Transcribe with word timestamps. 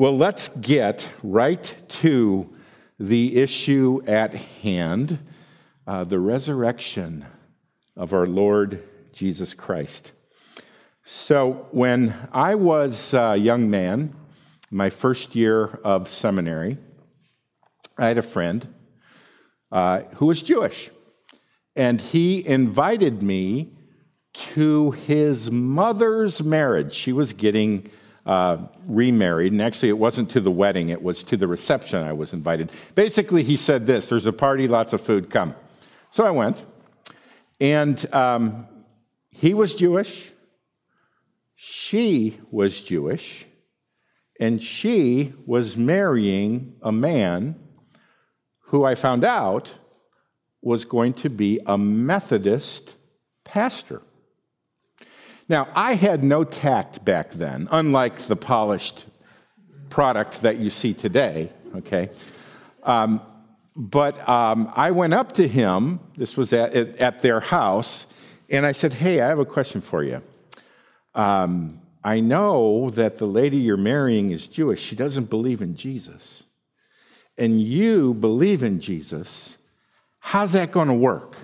Well, 0.00 0.16
let's 0.16 0.48
get 0.48 1.06
right 1.22 1.76
to 2.00 2.48
the 2.98 3.36
issue 3.36 4.00
at 4.06 4.32
hand 4.32 5.18
uh, 5.86 6.04
the 6.04 6.18
resurrection 6.18 7.26
of 7.98 8.14
our 8.14 8.26
Lord 8.26 8.82
Jesus 9.12 9.52
Christ. 9.52 10.12
So, 11.04 11.68
when 11.72 12.14
I 12.32 12.54
was 12.54 13.12
a 13.12 13.36
young 13.36 13.68
man, 13.68 14.14
my 14.70 14.88
first 14.88 15.36
year 15.36 15.66
of 15.84 16.08
seminary, 16.08 16.78
I 17.98 18.08
had 18.08 18.16
a 18.16 18.22
friend 18.22 18.72
uh, 19.70 20.04
who 20.14 20.24
was 20.24 20.42
Jewish, 20.42 20.88
and 21.76 22.00
he 22.00 22.48
invited 22.48 23.22
me 23.22 23.74
to 24.32 24.92
his 24.92 25.50
mother's 25.50 26.42
marriage. 26.42 26.94
She 26.94 27.12
was 27.12 27.34
getting 27.34 27.90
uh, 28.26 28.58
remarried, 28.86 29.52
and 29.52 29.62
actually, 29.62 29.88
it 29.88 29.98
wasn't 29.98 30.30
to 30.30 30.40
the 30.40 30.50
wedding, 30.50 30.90
it 30.90 31.02
was 31.02 31.22
to 31.24 31.36
the 31.36 31.46
reception 31.46 32.02
I 32.02 32.12
was 32.12 32.32
invited. 32.32 32.70
Basically, 32.94 33.42
he 33.42 33.56
said 33.56 33.86
this 33.86 34.08
there's 34.08 34.26
a 34.26 34.32
party, 34.32 34.68
lots 34.68 34.92
of 34.92 35.00
food, 35.00 35.30
come. 35.30 35.54
So 36.10 36.24
I 36.24 36.30
went, 36.30 36.62
and 37.60 38.14
um, 38.14 38.66
he 39.30 39.54
was 39.54 39.74
Jewish, 39.74 40.30
she 41.56 42.38
was 42.50 42.80
Jewish, 42.80 43.46
and 44.38 44.62
she 44.62 45.32
was 45.46 45.76
marrying 45.76 46.76
a 46.82 46.92
man 46.92 47.56
who 48.60 48.84
I 48.84 48.94
found 48.94 49.24
out 49.24 49.74
was 50.62 50.84
going 50.84 51.14
to 51.14 51.30
be 51.30 51.60
a 51.66 51.76
Methodist 51.76 52.94
pastor. 53.44 54.02
Now, 55.50 55.66
I 55.74 55.94
had 55.94 56.22
no 56.22 56.44
tact 56.44 57.04
back 57.04 57.32
then, 57.32 57.66
unlike 57.72 58.18
the 58.18 58.36
polished 58.36 59.06
product 59.88 60.42
that 60.42 60.60
you 60.60 60.70
see 60.70 60.94
today, 60.94 61.50
okay? 61.74 62.10
Um, 62.84 63.20
but 63.74 64.28
um, 64.28 64.72
I 64.76 64.92
went 64.92 65.12
up 65.12 65.32
to 65.32 65.48
him, 65.48 65.98
this 66.16 66.36
was 66.36 66.52
at, 66.52 66.76
at 66.76 67.22
their 67.22 67.40
house, 67.40 68.06
and 68.48 68.64
I 68.64 68.70
said, 68.70 68.92
Hey, 68.92 69.20
I 69.20 69.26
have 69.26 69.40
a 69.40 69.44
question 69.44 69.80
for 69.80 70.04
you. 70.04 70.22
Um, 71.16 71.80
I 72.04 72.20
know 72.20 72.90
that 72.90 73.18
the 73.18 73.26
lady 73.26 73.56
you're 73.56 73.76
marrying 73.76 74.30
is 74.30 74.46
Jewish. 74.46 74.80
She 74.80 74.94
doesn't 74.94 75.30
believe 75.30 75.62
in 75.62 75.74
Jesus. 75.74 76.44
And 77.36 77.60
you 77.60 78.14
believe 78.14 78.62
in 78.62 78.78
Jesus. 78.78 79.58
How's 80.20 80.52
that 80.52 80.70
going 80.70 80.86
to 80.86 80.94
work? 80.94 81.34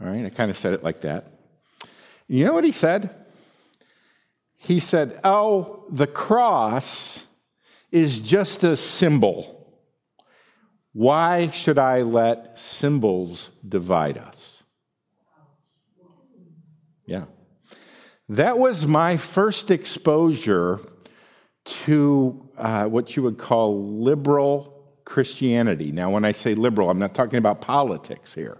All 0.00 0.06
right, 0.06 0.24
I 0.24 0.30
kind 0.30 0.48
of 0.48 0.56
said 0.56 0.74
it 0.74 0.84
like 0.84 1.00
that. 1.00 1.26
You 2.28 2.44
know 2.44 2.52
what 2.52 2.62
he 2.62 2.70
said? 2.70 3.18
He 4.62 4.78
said, 4.78 5.18
Oh, 5.24 5.84
the 5.90 6.06
cross 6.06 7.26
is 7.90 8.20
just 8.20 8.62
a 8.62 8.76
symbol. 8.76 9.58
Why 10.92 11.48
should 11.48 11.78
I 11.78 12.02
let 12.02 12.58
symbols 12.58 13.50
divide 13.66 14.18
us? 14.18 14.62
Yeah. 17.06 17.24
That 18.28 18.58
was 18.58 18.86
my 18.86 19.16
first 19.16 19.70
exposure 19.70 20.78
to 21.64 22.48
uh, 22.56 22.84
what 22.84 23.16
you 23.16 23.22
would 23.24 23.38
call 23.38 24.00
liberal 24.00 24.94
Christianity. 25.04 25.90
Now, 25.90 26.10
when 26.10 26.24
I 26.24 26.32
say 26.32 26.54
liberal, 26.54 26.88
I'm 26.88 26.98
not 26.98 27.14
talking 27.14 27.38
about 27.38 27.60
politics 27.60 28.34
here. 28.34 28.58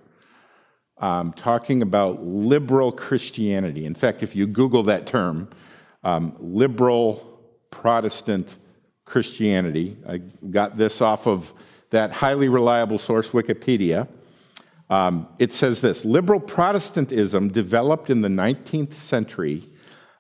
I'm 0.98 1.32
talking 1.32 1.82
about 1.82 2.22
liberal 2.22 2.92
Christianity. 2.92 3.84
In 3.84 3.94
fact, 3.94 4.22
if 4.22 4.36
you 4.36 4.46
Google 4.46 4.82
that 4.84 5.06
term, 5.06 5.48
um, 6.04 6.36
liberal 6.38 7.40
Protestant 7.70 8.54
Christianity. 9.04 9.96
I 10.08 10.18
got 10.18 10.76
this 10.76 11.00
off 11.00 11.26
of 11.26 11.52
that 11.90 12.12
highly 12.12 12.48
reliable 12.48 12.98
source, 12.98 13.30
Wikipedia. 13.30 14.08
Um, 14.90 15.28
it 15.38 15.52
says 15.52 15.80
this 15.80 16.04
Liberal 16.04 16.40
Protestantism 16.40 17.48
developed 17.48 18.10
in 18.10 18.20
the 18.20 18.28
19th 18.28 18.94
century 18.94 19.68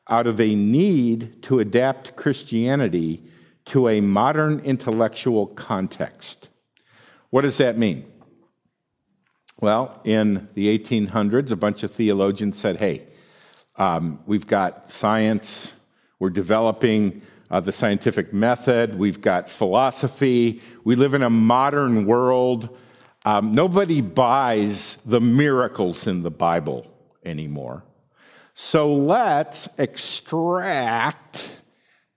out 0.08 0.26
of 0.26 0.40
a 0.40 0.54
need 0.54 1.42
to 1.42 1.60
adapt 1.60 2.16
Christianity 2.16 3.22
to 3.66 3.88
a 3.88 4.00
modern 4.00 4.60
intellectual 4.60 5.46
context. 5.46 6.48
What 7.30 7.42
does 7.42 7.58
that 7.58 7.78
mean? 7.78 8.10
Well, 9.60 10.00
in 10.04 10.48
the 10.54 10.76
1800s, 10.76 11.52
a 11.52 11.56
bunch 11.56 11.82
of 11.82 11.92
theologians 11.92 12.58
said, 12.58 12.76
hey, 12.78 13.06
um, 13.76 14.20
we've 14.26 14.46
got 14.46 14.90
science, 14.90 15.72
we're 16.22 16.30
developing 16.30 17.20
uh, 17.50 17.58
the 17.58 17.72
scientific 17.72 18.32
method, 18.32 18.94
we've 18.94 19.20
got 19.20 19.50
philosophy, 19.50 20.62
we 20.84 20.94
live 20.94 21.14
in 21.14 21.22
a 21.24 21.28
modern 21.28 22.06
world. 22.06 22.68
Um, 23.24 23.50
nobody 23.50 24.00
buys 24.00 24.98
the 25.04 25.18
miracles 25.18 26.06
in 26.06 26.22
the 26.22 26.30
Bible 26.30 26.86
anymore. 27.24 27.82
So 28.54 28.94
let's 28.94 29.68
extract 29.78 31.60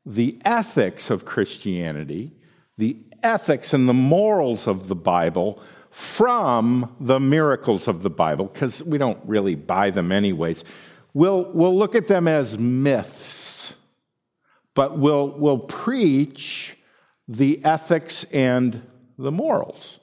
the 0.06 0.40
ethics 0.46 1.10
of 1.10 1.26
Christianity, 1.26 2.32
the 2.78 2.98
ethics 3.24 3.74
and 3.74 3.90
the 3.90 3.94
morals 3.94 4.68
of 4.68 4.88
the 4.88 4.96
Bible 4.96 5.60
from 5.90 6.96
the 7.00 7.20
miracles 7.20 7.88
of 7.88 8.04
the 8.04 8.12
Bible, 8.12 8.46
because 8.46 8.84
we 8.84 9.00
don't 9.00 9.20
really 9.26 9.56
buy 9.56 9.90
them 9.90 10.12
anyways. 10.12 10.64
We'll, 11.16 11.50
we'll 11.54 11.76
look 11.76 11.96
at 11.96 12.08
them 12.08 12.28
as 12.28 12.60
myths, 12.60 13.45
but 14.76 14.98
we'll, 14.98 15.30
we'll 15.30 15.60
preach 15.60 16.78
the 17.28 17.64
ethics 17.66 18.24
and 18.26 18.82
the 19.18 19.32
morals. 19.32 20.00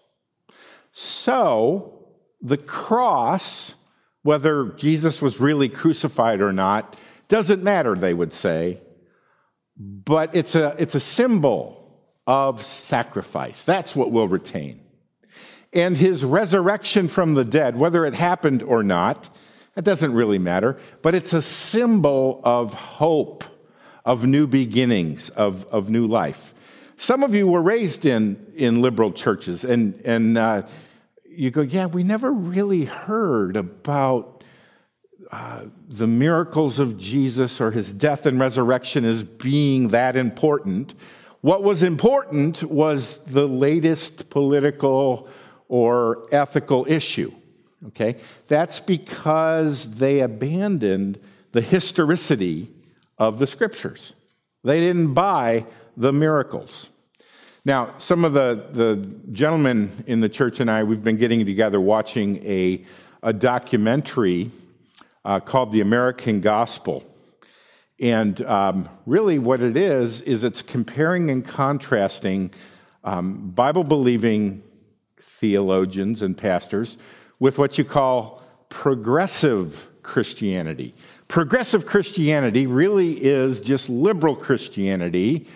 So, 0.91 2.06
the 2.41 2.59
cross, 2.59 3.75
whether 4.22 4.66
Jesus 4.71 5.22
was 5.22 5.41
really 5.41 5.69
crucified 5.69 6.41
or 6.41 6.53
not, 6.53 6.97
doesn't 7.28 7.62
matter, 7.62 7.94
they 7.94 8.12
would 8.12 8.33
say, 8.33 8.81
but 9.77 10.34
it's 10.34 10.55
a, 10.55 10.75
it's 10.78 10.94
a 10.94 11.00
symbol 11.00 11.78
of 12.27 12.60
sacrifice. 12.62 13.65
That's 13.65 13.97
what 13.97 14.10
we'll 14.10 14.28
retain. 14.28 14.81
And 15.72 15.97
his 15.97 16.25
resurrection 16.25 17.09
from 17.09 17.34
the 17.34 17.44
dead, 17.44 17.78
whether 17.78 18.04
it 18.04 18.15
happened 18.15 18.62
or 18.62 18.83
not, 18.83 19.31
it 19.77 19.84
doesn't 19.84 20.12
really 20.12 20.39
matter, 20.39 20.77
but 21.00 21.15
it's 21.15 21.33
a 21.33 21.41
symbol 21.41 22.43
of 22.44 22.75
hope, 22.75 23.44
of 24.04 24.26
new 24.26 24.46
beginnings, 24.46 25.28
of, 25.30 25.64
of 25.66 25.88
new 25.88 26.06
life. 26.06 26.54
Some 26.96 27.22
of 27.22 27.34
you 27.34 27.46
were 27.46 27.62
raised 27.62 28.04
in, 28.04 28.52
in 28.54 28.82
liberal 28.82 29.12
churches, 29.12 29.64
and, 29.64 30.00
and 30.04 30.38
uh, 30.38 30.62
you 31.28 31.50
go, 31.50 31.62
yeah, 31.62 31.86
we 31.86 32.02
never 32.02 32.32
really 32.32 32.84
heard 32.84 33.56
about 33.56 34.44
uh, 35.30 35.64
the 35.88 36.06
miracles 36.06 36.78
of 36.78 36.98
Jesus 36.98 37.60
or 37.60 37.70
his 37.70 37.92
death 37.92 38.26
and 38.26 38.38
resurrection 38.38 39.04
as 39.04 39.22
being 39.22 39.88
that 39.88 40.14
important. 40.14 40.94
What 41.41 41.62
was 41.62 41.82
important 41.82 42.62
was 42.62 43.18
the 43.24 43.48
latest 43.48 44.30
political 44.30 45.28
or 45.68 46.26
ethical 46.30 46.86
issue. 46.88 47.32
Okay? 47.88 48.16
That's 48.46 48.78
because 48.78 49.92
they 49.92 50.20
abandoned 50.20 51.18
the 51.52 51.62
historicity 51.62 52.72
of 53.22 53.38
the 53.38 53.47
scriptures. 53.47 54.15
They 54.65 54.81
didn't 54.81 55.15
buy 55.15 55.66
the 55.97 56.12
miracles. 56.12 56.91
Now, 57.65 57.94
some 57.99 58.25
of 58.25 58.33
the, 58.33 58.66
the 58.72 58.97
gentlemen 59.31 59.91
in 60.09 60.19
the 60.21 60.28
church 60.28 60.59
and 60.59 60.69
I, 60.69 60.83
we've 60.83 61.03
been 61.03 61.19
getting 61.19 61.47
together 61.47 61.81
watching 61.81 62.44
a, 62.44 62.84
a 63.22 63.33
documentary 63.33 64.50
uh, 65.25 65.38
called 65.38 65.71
The 65.71 65.81
American 65.81 66.41
Gospel. 66.41 67.05
And 68.00 68.43
um, 68.43 68.88
really, 69.06 69.39
what 69.39 69.62
it 69.62 69.77
is, 69.77 70.21
is 70.22 70.43
it's 70.43 70.60
comparing 70.60 71.31
and 71.31 71.47
contrasting 71.47 72.51
um, 73.04 73.51
Bible 73.51 73.84
believing 73.84 74.65
theologians 75.21 76.22
and 76.22 76.36
pastors 76.36 76.98
with 77.39 77.59
what 77.59 77.78
you 77.78 77.84
call 77.84 78.42
progressive 78.68 79.86
Christianity. 80.03 80.95
Progressive 81.32 81.86
Christianity 81.86 82.66
really 82.66 83.12
is 83.12 83.62
just 83.62 83.88
liberal 83.88 84.36
Christianity, 84.36 85.46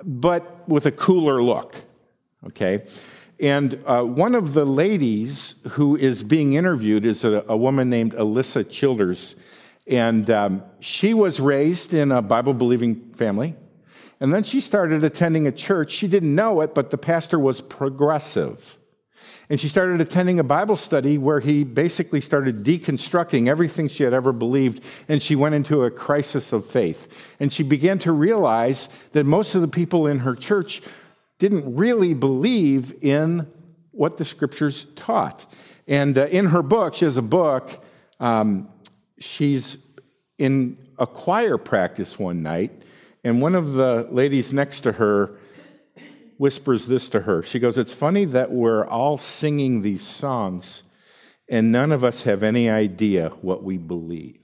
but 0.00 0.68
with 0.68 0.86
a 0.86 0.92
cooler 0.92 1.42
look, 1.42 1.74
okay? 2.46 2.86
And 3.40 3.82
uh, 3.84 4.04
one 4.04 4.36
of 4.36 4.54
the 4.54 4.64
ladies 4.64 5.56
who 5.70 5.96
is 5.96 6.22
being 6.22 6.52
interviewed 6.52 7.04
is 7.04 7.24
a, 7.24 7.44
a 7.48 7.56
woman 7.56 7.90
named 7.90 8.12
Alisa 8.12 8.70
Childers. 8.70 9.34
And 9.88 10.30
um, 10.30 10.62
she 10.78 11.14
was 11.14 11.40
raised 11.40 11.92
in 11.92 12.12
a 12.12 12.22
Bible 12.22 12.54
believing 12.54 13.12
family. 13.14 13.56
And 14.20 14.32
then 14.32 14.44
she 14.44 14.60
started 14.60 15.02
attending 15.02 15.48
a 15.48 15.52
church. 15.52 15.90
She 15.90 16.06
didn't 16.06 16.32
know 16.32 16.60
it, 16.60 16.76
but 16.76 16.90
the 16.90 16.98
pastor 16.98 17.40
was 17.40 17.60
progressive. 17.60 18.78
And 19.50 19.60
she 19.60 19.68
started 19.68 20.00
attending 20.00 20.38
a 20.38 20.44
Bible 20.44 20.76
study 20.76 21.18
where 21.18 21.40
he 21.40 21.64
basically 21.64 22.20
started 22.20 22.64
deconstructing 22.64 23.46
everything 23.46 23.88
she 23.88 24.02
had 24.02 24.14
ever 24.14 24.32
believed, 24.32 24.82
and 25.08 25.22
she 25.22 25.36
went 25.36 25.54
into 25.54 25.82
a 25.82 25.90
crisis 25.90 26.52
of 26.52 26.64
faith. 26.64 27.08
And 27.38 27.52
she 27.52 27.62
began 27.62 27.98
to 28.00 28.12
realize 28.12 28.88
that 29.12 29.24
most 29.24 29.54
of 29.54 29.60
the 29.60 29.68
people 29.68 30.06
in 30.06 30.20
her 30.20 30.34
church 30.34 30.80
didn't 31.38 31.76
really 31.76 32.14
believe 32.14 32.94
in 33.02 33.46
what 33.90 34.16
the 34.16 34.24
scriptures 34.24 34.86
taught. 34.96 35.44
And 35.86 36.16
uh, 36.16 36.26
in 36.26 36.46
her 36.46 36.62
book, 36.62 36.94
she 36.94 37.04
has 37.04 37.16
a 37.16 37.22
book, 37.22 37.84
um, 38.20 38.68
she's 39.18 39.78
in 40.38 40.78
a 40.98 41.06
choir 41.06 41.58
practice 41.58 42.18
one 42.18 42.42
night, 42.42 42.72
and 43.22 43.42
one 43.42 43.54
of 43.54 43.74
the 43.74 44.08
ladies 44.10 44.52
next 44.52 44.82
to 44.82 44.92
her 44.92 45.38
whispers 46.36 46.86
this 46.86 47.08
to 47.10 47.20
her. 47.20 47.42
She 47.42 47.58
goes, 47.58 47.78
It's 47.78 47.92
funny 47.92 48.24
that 48.26 48.50
we're 48.50 48.86
all 48.86 49.18
singing 49.18 49.82
these 49.82 50.02
songs 50.02 50.84
and 51.48 51.70
none 51.70 51.92
of 51.92 52.04
us 52.04 52.22
have 52.22 52.42
any 52.42 52.70
idea 52.70 53.30
what 53.42 53.62
we 53.62 53.76
believe. 53.76 54.40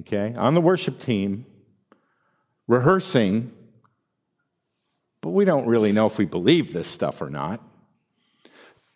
Okay? 0.00 0.34
On 0.36 0.54
the 0.54 0.60
worship 0.60 1.00
team, 1.00 1.46
rehearsing, 2.66 3.52
but 5.20 5.30
we 5.30 5.44
don't 5.44 5.68
really 5.68 5.92
know 5.92 6.06
if 6.06 6.18
we 6.18 6.24
believe 6.24 6.72
this 6.72 6.88
stuff 6.88 7.22
or 7.22 7.30
not. 7.30 7.62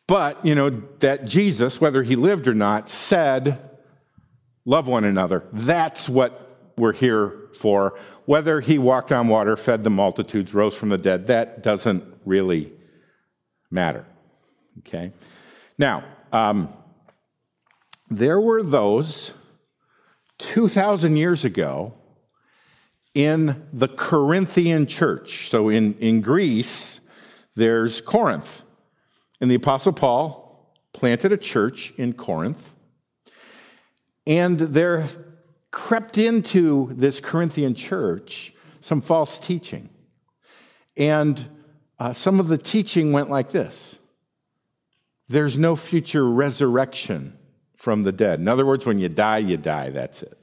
But, 0.08 0.44
you 0.44 0.54
know, 0.54 0.70
that 1.00 1.24
Jesus, 1.24 1.80
whether 1.80 2.02
he 2.02 2.16
lived 2.16 2.48
or 2.48 2.54
not, 2.54 2.88
said, 2.88 3.60
Love 4.68 4.88
one 4.88 5.04
another. 5.04 5.44
That's 5.52 6.08
what 6.08 6.45
we're 6.76 6.92
here 6.92 7.48
for. 7.54 7.98
Whether 8.26 8.60
he 8.60 8.78
walked 8.78 9.12
on 9.12 9.28
water, 9.28 9.56
fed 9.56 9.82
the 9.82 9.90
multitudes, 9.90 10.54
rose 10.54 10.76
from 10.76 10.90
the 10.90 10.98
dead, 10.98 11.26
that 11.28 11.62
doesn't 11.62 12.04
really 12.24 12.72
matter. 13.70 14.04
Okay? 14.80 15.12
Now, 15.78 16.04
um, 16.32 16.72
there 18.10 18.40
were 18.40 18.62
those 18.62 19.32
2,000 20.38 21.16
years 21.16 21.44
ago 21.44 21.94
in 23.14 23.66
the 23.72 23.88
Corinthian 23.88 24.86
church. 24.86 25.48
So 25.48 25.68
in, 25.68 25.94
in 25.94 26.20
Greece, 26.20 27.00
there's 27.54 28.00
Corinth. 28.00 28.62
And 29.40 29.50
the 29.50 29.54
Apostle 29.54 29.92
Paul 29.92 30.74
planted 30.92 31.32
a 31.32 31.36
church 31.36 31.92
in 31.96 32.12
Corinth. 32.12 32.74
And 34.26 34.58
there 34.58 35.08
crept 35.76 36.16
into 36.16 36.90
this 36.94 37.20
Corinthian 37.20 37.74
church 37.74 38.54
some 38.80 39.02
false 39.02 39.38
teaching. 39.38 39.90
And 40.96 41.46
uh, 41.98 42.14
some 42.14 42.40
of 42.40 42.48
the 42.48 42.56
teaching 42.56 43.12
went 43.12 43.28
like 43.28 43.50
this 43.50 43.98
There's 45.28 45.58
no 45.58 45.76
future 45.76 46.26
resurrection 46.26 47.36
from 47.76 48.04
the 48.04 48.10
dead. 48.10 48.40
In 48.40 48.48
other 48.48 48.64
words, 48.64 48.86
when 48.86 48.98
you 48.98 49.10
die, 49.10 49.38
you 49.38 49.58
die. 49.58 49.90
That's 49.90 50.22
it. 50.22 50.38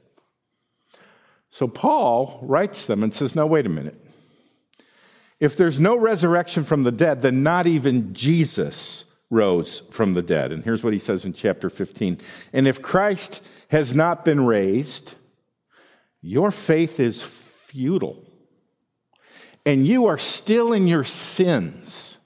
So 1.49 1.67
Paul 1.67 2.37
writes 2.43 2.85
them 2.85 3.01
and 3.01 3.11
says, 3.11 3.35
No, 3.35 3.47
wait 3.47 3.65
a 3.65 3.69
minute. 3.69 3.99
If 5.39 5.57
there's 5.57 5.79
no 5.79 5.97
resurrection 5.97 6.63
from 6.63 6.83
the 6.83 6.91
dead, 6.91 7.21
then 7.21 7.41
not 7.41 7.65
even 7.65 8.13
Jesus 8.13 9.05
rose 9.31 9.79
from 9.89 10.13
the 10.13 10.21
dead. 10.21 10.51
And 10.51 10.63
here's 10.63 10.83
what 10.83 10.93
he 10.93 10.99
says 10.99 11.25
in 11.25 11.33
chapter 11.33 11.71
15. 11.71 12.19
And 12.53 12.67
if 12.67 12.83
Christ 12.83 13.41
has 13.69 13.95
not 13.95 14.23
been 14.23 14.45
raised, 14.45 15.15
your 16.23 16.49
faith 16.49 16.99
is 16.99 17.21
futile 17.21 18.25
and 19.65 19.85
you 19.85 20.07
are 20.07 20.17
still 20.17 20.73
in 20.73 20.87
your 20.87 21.03
sins, 21.03 22.17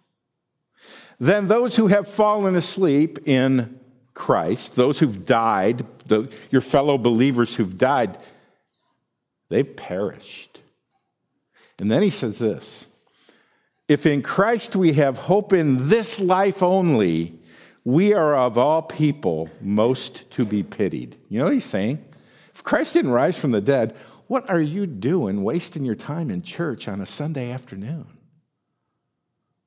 then 1.19 1.47
those 1.47 1.75
who 1.75 1.87
have 1.87 2.07
fallen 2.07 2.55
asleep 2.55 3.27
in 3.27 3.79
Christ, 4.13 4.75
those 4.75 4.99
who've 4.99 5.25
died, 5.25 5.85
the, 6.07 6.31
your 6.51 6.61
fellow 6.61 6.97
believers 6.97 7.55
who've 7.55 7.77
died, 7.77 8.17
they've 9.49 9.75
perished. 9.75 10.61
And 11.79 11.91
then 11.91 12.03
he 12.03 12.09
says 12.09 12.39
this 12.39 12.87
If 13.87 14.05
in 14.05 14.21
Christ 14.21 14.75
we 14.75 14.93
have 14.93 15.17
hope 15.17 15.53
in 15.53 15.89
this 15.89 16.19
life 16.19 16.63
only, 16.63 17.39
we 17.83 18.13
are 18.13 18.35
of 18.35 18.57
all 18.57 18.81
people 18.81 19.49
most 19.61 20.29
to 20.31 20.45
be 20.45 20.61
pitied. 20.63 21.15
You 21.29 21.39
know 21.39 21.45
what 21.45 21.53
he's 21.53 21.65
saying? 21.65 22.03
Christ 22.67 22.95
didn't 22.95 23.11
rise 23.11 23.39
from 23.39 23.51
the 23.51 23.61
dead, 23.61 23.95
what 24.27 24.49
are 24.49 24.59
you 24.59 24.85
doing 24.85 25.45
wasting 25.45 25.85
your 25.85 25.95
time 25.95 26.29
in 26.29 26.41
church 26.41 26.89
on 26.89 26.99
a 26.99 27.05
Sunday 27.05 27.49
afternoon? 27.49 28.07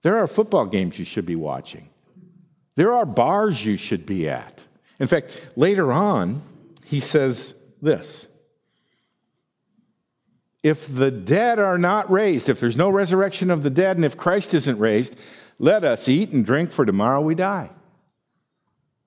There 0.02 0.18
are 0.18 0.26
football 0.26 0.66
games 0.66 0.98
you 0.98 1.06
should 1.06 1.24
be 1.24 1.34
watching. 1.34 1.88
There 2.74 2.92
are 2.92 3.06
bars 3.06 3.64
you 3.64 3.78
should 3.78 4.04
be 4.04 4.28
at. 4.28 4.66
In 4.98 5.06
fact, 5.06 5.30
later 5.56 5.90
on, 5.90 6.42
he 6.84 7.00
says 7.00 7.54
this 7.80 8.28
If 10.62 10.86
the 10.86 11.10
dead 11.10 11.58
are 11.58 11.78
not 11.78 12.10
raised, 12.10 12.50
if 12.50 12.60
there's 12.60 12.76
no 12.76 12.90
resurrection 12.90 13.50
of 13.50 13.62
the 13.62 13.70
dead, 13.70 13.96
and 13.96 14.04
if 14.04 14.18
Christ 14.18 14.52
isn't 14.52 14.78
raised, 14.78 15.16
let 15.58 15.84
us 15.84 16.06
eat 16.06 16.32
and 16.32 16.44
drink, 16.44 16.70
for 16.70 16.84
tomorrow 16.84 17.22
we 17.22 17.34
die. 17.34 17.70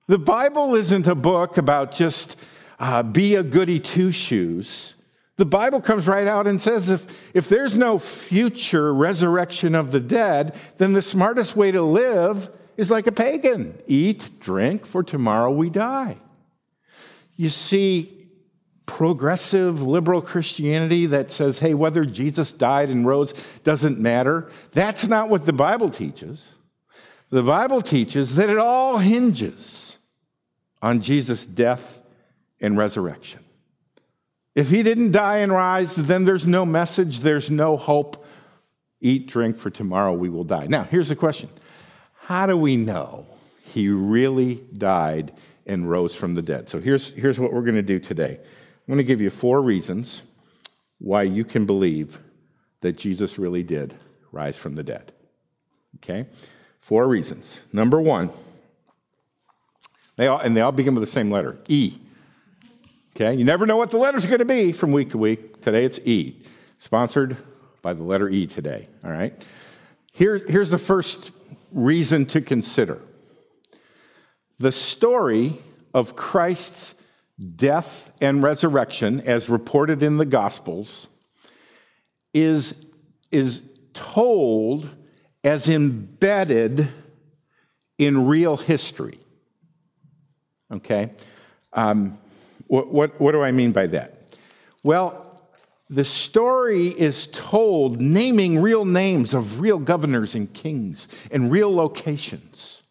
The 0.08 0.18
Bible 0.18 0.74
isn't 0.74 1.06
a 1.06 1.14
book 1.14 1.58
about 1.58 1.92
just 1.92 2.36
uh, 2.78 3.02
be 3.02 3.34
a 3.34 3.42
goody 3.42 3.80
two 3.80 4.12
shoes. 4.12 4.94
The 5.36 5.44
Bible 5.44 5.80
comes 5.80 6.06
right 6.06 6.26
out 6.26 6.46
and 6.46 6.60
says 6.60 6.88
if, 6.88 7.06
if 7.34 7.48
there's 7.48 7.76
no 7.76 7.98
future 7.98 8.94
resurrection 8.94 9.74
of 9.74 9.90
the 9.90 10.00
dead, 10.00 10.54
then 10.76 10.92
the 10.92 11.02
smartest 11.02 11.56
way 11.56 11.72
to 11.72 11.82
live 11.82 12.50
is 12.76 12.90
like 12.90 13.06
a 13.06 13.12
pagan 13.12 13.78
eat, 13.86 14.40
drink, 14.40 14.86
for 14.86 15.02
tomorrow 15.02 15.50
we 15.50 15.70
die. 15.70 16.18
You 17.36 17.48
see, 17.48 18.28
progressive 18.86 19.82
liberal 19.82 20.22
Christianity 20.22 21.06
that 21.06 21.30
says, 21.30 21.58
hey, 21.58 21.74
whether 21.74 22.04
Jesus 22.04 22.52
died 22.52 22.90
and 22.90 23.04
rose 23.04 23.34
doesn't 23.64 23.98
matter, 23.98 24.50
that's 24.72 25.08
not 25.08 25.30
what 25.30 25.46
the 25.46 25.52
Bible 25.52 25.90
teaches. 25.90 26.48
The 27.30 27.42
Bible 27.42 27.82
teaches 27.82 28.36
that 28.36 28.50
it 28.50 28.58
all 28.58 28.98
hinges 28.98 29.98
on 30.80 31.00
Jesus' 31.00 31.44
death 31.44 32.03
and 32.64 32.78
resurrection. 32.78 33.44
If 34.54 34.70
he 34.70 34.82
didn't 34.82 35.10
die 35.10 35.38
and 35.38 35.52
rise, 35.52 35.96
then 35.96 36.24
there's 36.24 36.46
no 36.46 36.64
message, 36.64 37.20
there's 37.20 37.50
no 37.50 37.76
hope. 37.76 38.24
Eat, 39.02 39.26
drink, 39.26 39.58
for 39.58 39.68
tomorrow 39.68 40.14
we 40.14 40.30
will 40.30 40.44
die. 40.44 40.66
Now, 40.66 40.84
here's 40.84 41.10
the 41.10 41.16
question 41.16 41.50
How 42.14 42.46
do 42.46 42.56
we 42.56 42.76
know 42.76 43.26
he 43.64 43.88
really 43.88 44.64
died 44.72 45.32
and 45.66 45.90
rose 45.90 46.16
from 46.16 46.34
the 46.34 46.42
dead? 46.42 46.70
So 46.70 46.80
here's, 46.80 47.12
here's 47.12 47.38
what 47.38 47.52
we're 47.52 47.62
going 47.62 47.74
to 47.74 47.82
do 47.82 47.98
today. 47.98 48.38
I'm 48.40 48.86
going 48.86 48.98
to 48.98 49.04
give 49.04 49.20
you 49.20 49.28
four 49.30 49.60
reasons 49.60 50.22
why 50.98 51.24
you 51.24 51.44
can 51.44 51.66
believe 51.66 52.18
that 52.80 52.96
Jesus 52.96 53.38
really 53.38 53.62
did 53.62 53.94
rise 54.32 54.56
from 54.56 54.74
the 54.74 54.82
dead. 54.82 55.12
Okay? 55.96 56.26
Four 56.80 57.08
reasons. 57.08 57.60
Number 57.72 58.00
one, 58.00 58.30
they 60.16 60.28
all, 60.28 60.38
and 60.38 60.56
they 60.56 60.60
all 60.62 60.72
begin 60.72 60.94
with 60.94 61.02
the 61.02 61.10
same 61.10 61.30
letter 61.30 61.58
E. 61.68 61.98
Okay, 63.16 63.32
you 63.34 63.44
never 63.44 63.64
know 63.64 63.76
what 63.76 63.92
the 63.92 63.96
letters 63.96 64.24
are 64.24 64.28
going 64.28 64.40
to 64.40 64.44
be 64.44 64.72
from 64.72 64.90
week 64.90 65.10
to 65.10 65.18
week. 65.18 65.62
Today 65.62 65.84
it's 65.84 66.00
E, 66.00 66.42
sponsored 66.78 67.36
by 67.80 67.92
the 67.92 68.02
letter 68.02 68.28
E 68.28 68.48
today. 68.48 68.88
All 69.04 69.10
right. 69.12 69.40
Here, 70.12 70.38
here's 70.38 70.70
the 70.70 70.78
first 70.78 71.30
reason 71.70 72.26
to 72.26 72.40
consider 72.40 73.00
the 74.58 74.72
story 74.72 75.52
of 75.92 76.16
Christ's 76.16 76.96
death 77.54 78.12
and 78.20 78.42
resurrection, 78.42 79.20
as 79.20 79.48
reported 79.48 80.02
in 80.02 80.16
the 80.16 80.26
Gospels, 80.26 81.06
is, 82.32 82.84
is 83.30 83.62
told 83.92 84.90
as 85.44 85.68
embedded 85.68 86.88
in 87.96 88.26
real 88.26 88.56
history. 88.56 89.20
Okay? 90.72 91.12
Um, 91.72 92.18
what, 92.66 92.92
what, 92.92 93.20
what 93.20 93.32
do 93.32 93.42
I 93.42 93.52
mean 93.52 93.72
by 93.72 93.86
that? 93.88 94.18
Well, 94.82 95.24
the 95.90 96.04
story 96.04 96.88
is 96.88 97.26
told 97.26 98.00
naming 98.00 98.60
real 98.60 98.84
names 98.84 99.34
of 99.34 99.60
real 99.60 99.78
governors 99.78 100.34
and 100.34 100.52
kings 100.52 101.08
and 101.30 101.50
real 101.50 101.74
locations 101.74 102.82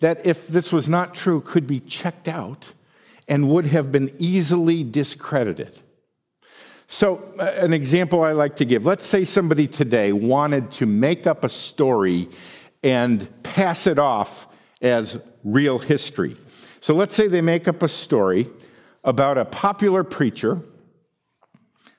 that, 0.00 0.26
if 0.26 0.48
this 0.48 0.72
was 0.72 0.88
not 0.88 1.14
true, 1.14 1.40
could 1.40 1.66
be 1.66 1.78
checked 1.80 2.26
out 2.26 2.72
and 3.28 3.48
would 3.48 3.66
have 3.66 3.92
been 3.92 4.12
easily 4.18 4.82
discredited. 4.82 5.78
So, 6.88 7.32
uh, 7.38 7.44
an 7.58 7.72
example 7.72 8.22
I 8.24 8.32
like 8.32 8.56
to 8.56 8.64
give 8.64 8.84
let's 8.84 9.06
say 9.06 9.24
somebody 9.24 9.68
today 9.68 10.12
wanted 10.12 10.72
to 10.72 10.86
make 10.86 11.26
up 11.26 11.44
a 11.44 11.48
story 11.48 12.28
and 12.82 13.28
pass 13.44 13.86
it 13.86 13.98
off 13.98 14.48
as 14.82 15.20
real 15.44 15.78
history. 15.78 16.36
So, 16.80 16.94
let's 16.94 17.14
say 17.14 17.28
they 17.28 17.42
make 17.42 17.68
up 17.68 17.84
a 17.84 17.88
story 17.88 18.48
about 19.04 19.38
a 19.38 19.44
popular 19.44 20.04
preacher 20.04 20.60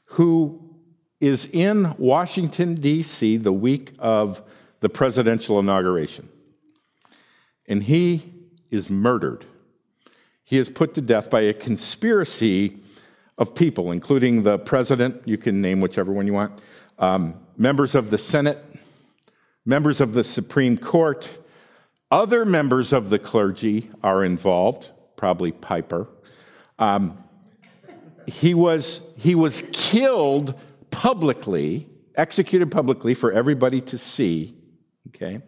who 0.06 0.76
is 1.20 1.46
in 1.46 1.96
Washington, 1.98 2.76
D.C. 2.76 3.38
the 3.38 3.54
week 3.54 3.94
of 4.00 4.42
the 4.80 4.90
presidential 4.90 5.60
inauguration. 5.60 6.30
and 7.68 7.84
he 7.84 8.34
is 8.70 8.90
murdered. 8.90 9.46
He 10.44 10.58
is 10.58 10.70
put 10.70 10.94
to 10.96 11.02
death 11.02 11.30
by 11.30 11.42
a 11.42 11.54
conspiracy 11.54 12.78
of 13.38 13.56
people, 13.56 13.92
including 13.92 14.44
the 14.44 14.60
president, 14.60 15.26
you 15.26 15.38
can 15.38 15.62
name 15.62 15.80
whichever 15.80 16.12
one 16.12 16.28
you 16.28 16.34
want, 16.34 16.60
um, 17.00 17.40
members 17.58 17.96
of 17.96 18.10
the 18.10 18.18
Senate, 18.18 18.58
members 19.66 20.02
of 20.02 20.14
the 20.14 20.24
Supreme 20.24 20.78
Court, 20.78 21.30
other 22.10 22.44
members 22.44 22.92
of 22.92 23.10
the 23.10 23.20
clergy 23.20 23.90
are 24.04 24.24
involved, 24.24 24.92
probably 25.16 25.52
Piper. 25.52 26.08
Um, 26.82 27.24
he, 28.26 28.56
was, 28.56 29.08
he 29.16 29.36
was 29.36 29.62
killed 29.72 30.60
publicly, 30.90 31.88
executed 32.16 32.72
publicly 32.72 33.14
for 33.14 33.32
everybody 33.32 33.82
to 33.82 34.00
see, 34.00 34.56
okay? 35.10 35.44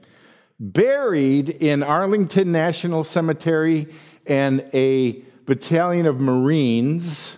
Buried 0.60 1.50
in 1.50 1.82
Arlington 1.82 2.52
National 2.52 3.04
Cemetery, 3.04 3.88
and 4.28 4.64
a 4.76 5.24
battalion 5.46 6.06
of 6.06 6.22
Marines 6.22 7.36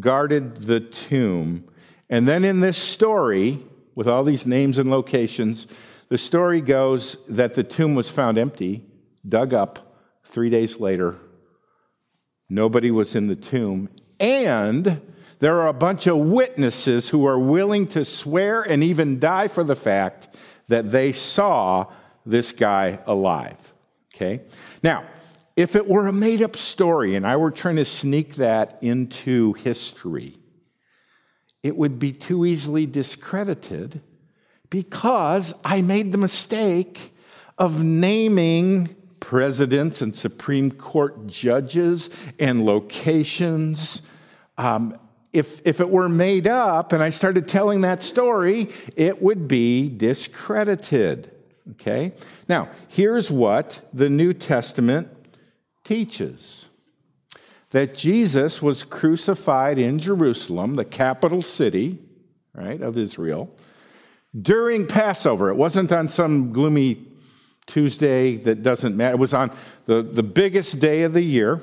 guarded 0.00 0.56
the 0.56 0.80
tomb. 0.80 1.68
And 2.08 2.26
then 2.26 2.44
in 2.44 2.60
this 2.60 2.78
story, 2.78 3.58
with 3.94 4.08
all 4.08 4.24
these 4.24 4.46
names 4.46 4.78
and 4.78 4.90
locations, 4.90 5.66
the 6.08 6.16
story 6.16 6.62
goes 6.62 7.22
that 7.26 7.52
the 7.52 7.62
tomb 7.62 7.94
was 7.94 8.08
found 8.08 8.38
empty, 8.38 8.86
dug 9.28 9.52
up 9.52 10.00
three 10.24 10.48
days 10.48 10.80
later. 10.80 11.18
Nobody 12.48 12.90
was 12.90 13.14
in 13.14 13.26
the 13.26 13.36
tomb. 13.36 13.88
And 14.18 15.00
there 15.38 15.60
are 15.60 15.68
a 15.68 15.74
bunch 15.74 16.06
of 16.06 16.16
witnesses 16.16 17.08
who 17.10 17.26
are 17.26 17.38
willing 17.38 17.86
to 17.88 18.04
swear 18.04 18.62
and 18.62 18.82
even 18.82 19.20
die 19.20 19.48
for 19.48 19.62
the 19.62 19.76
fact 19.76 20.28
that 20.68 20.90
they 20.90 21.12
saw 21.12 21.86
this 22.26 22.52
guy 22.52 22.98
alive. 23.06 23.74
Okay? 24.14 24.42
Now, 24.82 25.04
if 25.56 25.76
it 25.76 25.86
were 25.86 26.06
a 26.06 26.12
made 26.12 26.42
up 26.42 26.56
story 26.56 27.14
and 27.14 27.26
I 27.26 27.36
were 27.36 27.50
trying 27.50 27.76
to 27.76 27.84
sneak 27.84 28.36
that 28.36 28.78
into 28.80 29.54
history, 29.54 30.38
it 31.62 31.76
would 31.76 31.98
be 31.98 32.12
too 32.12 32.46
easily 32.46 32.86
discredited 32.86 34.00
because 34.70 35.54
I 35.64 35.82
made 35.82 36.12
the 36.12 36.18
mistake 36.18 37.14
of 37.56 37.82
naming 37.82 38.94
presidents 39.28 40.00
and 40.00 40.16
Supreme 40.16 40.70
Court 40.70 41.26
judges 41.26 42.08
and 42.38 42.64
locations. 42.64 44.00
Um, 44.56 44.96
if, 45.34 45.60
if 45.66 45.82
it 45.82 45.90
were 45.90 46.08
made 46.08 46.46
up 46.46 46.94
and 46.94 47.02
I 47.02 47.10
started 47.10 47.46
telling 47.46 47.82
that 47.82 48.02
story, 48.02 48.70
it 48.96 49.20
would 49.20 49.46
be 49.46 49.90
discredited. 49.90 51.30
Okay? 51.72 52.14
Now, 52.48 52.70
here's 52.88 53.30
what 53.30 53.86
the 53.92 54.08
New 54.08 54.32
Testament 54.32 55.08
teaches 55.84 56.70
that 57.68 57.94
Jesus 57.94 58.62
was 58.62 58.82
crucified 58.82 59.78
in 59.78 59.98
Jerusalem, 59.98 60.76
the 60.76 60.86
capital 60.86 61.42
city, 61.42 61.98
right, 62.54 62.80
of 62.80 62.96
Israel 62.96 63.54
during 64.40 64.86
Passover. 64.86 65.50
It 65.50 65.56
wasn't 65.56 65.92
on 65.92 66.08
some 66.08 66.52
gloomy 66.52 66.94
Tuesday 67.68 68.34
that 68.36 68.62
doesn't 68.64 68.96
matter. 68.96 69.14
It 69.14 69.18
was 69.18 69.34
on 69.34 69.52
the, 69.84 70.02
the 70.02 70.24
biggest 70.24 70.80
day 70.80 71.02
of 71.04 71.12
the 71.12 71.22
year. 71.22 71.60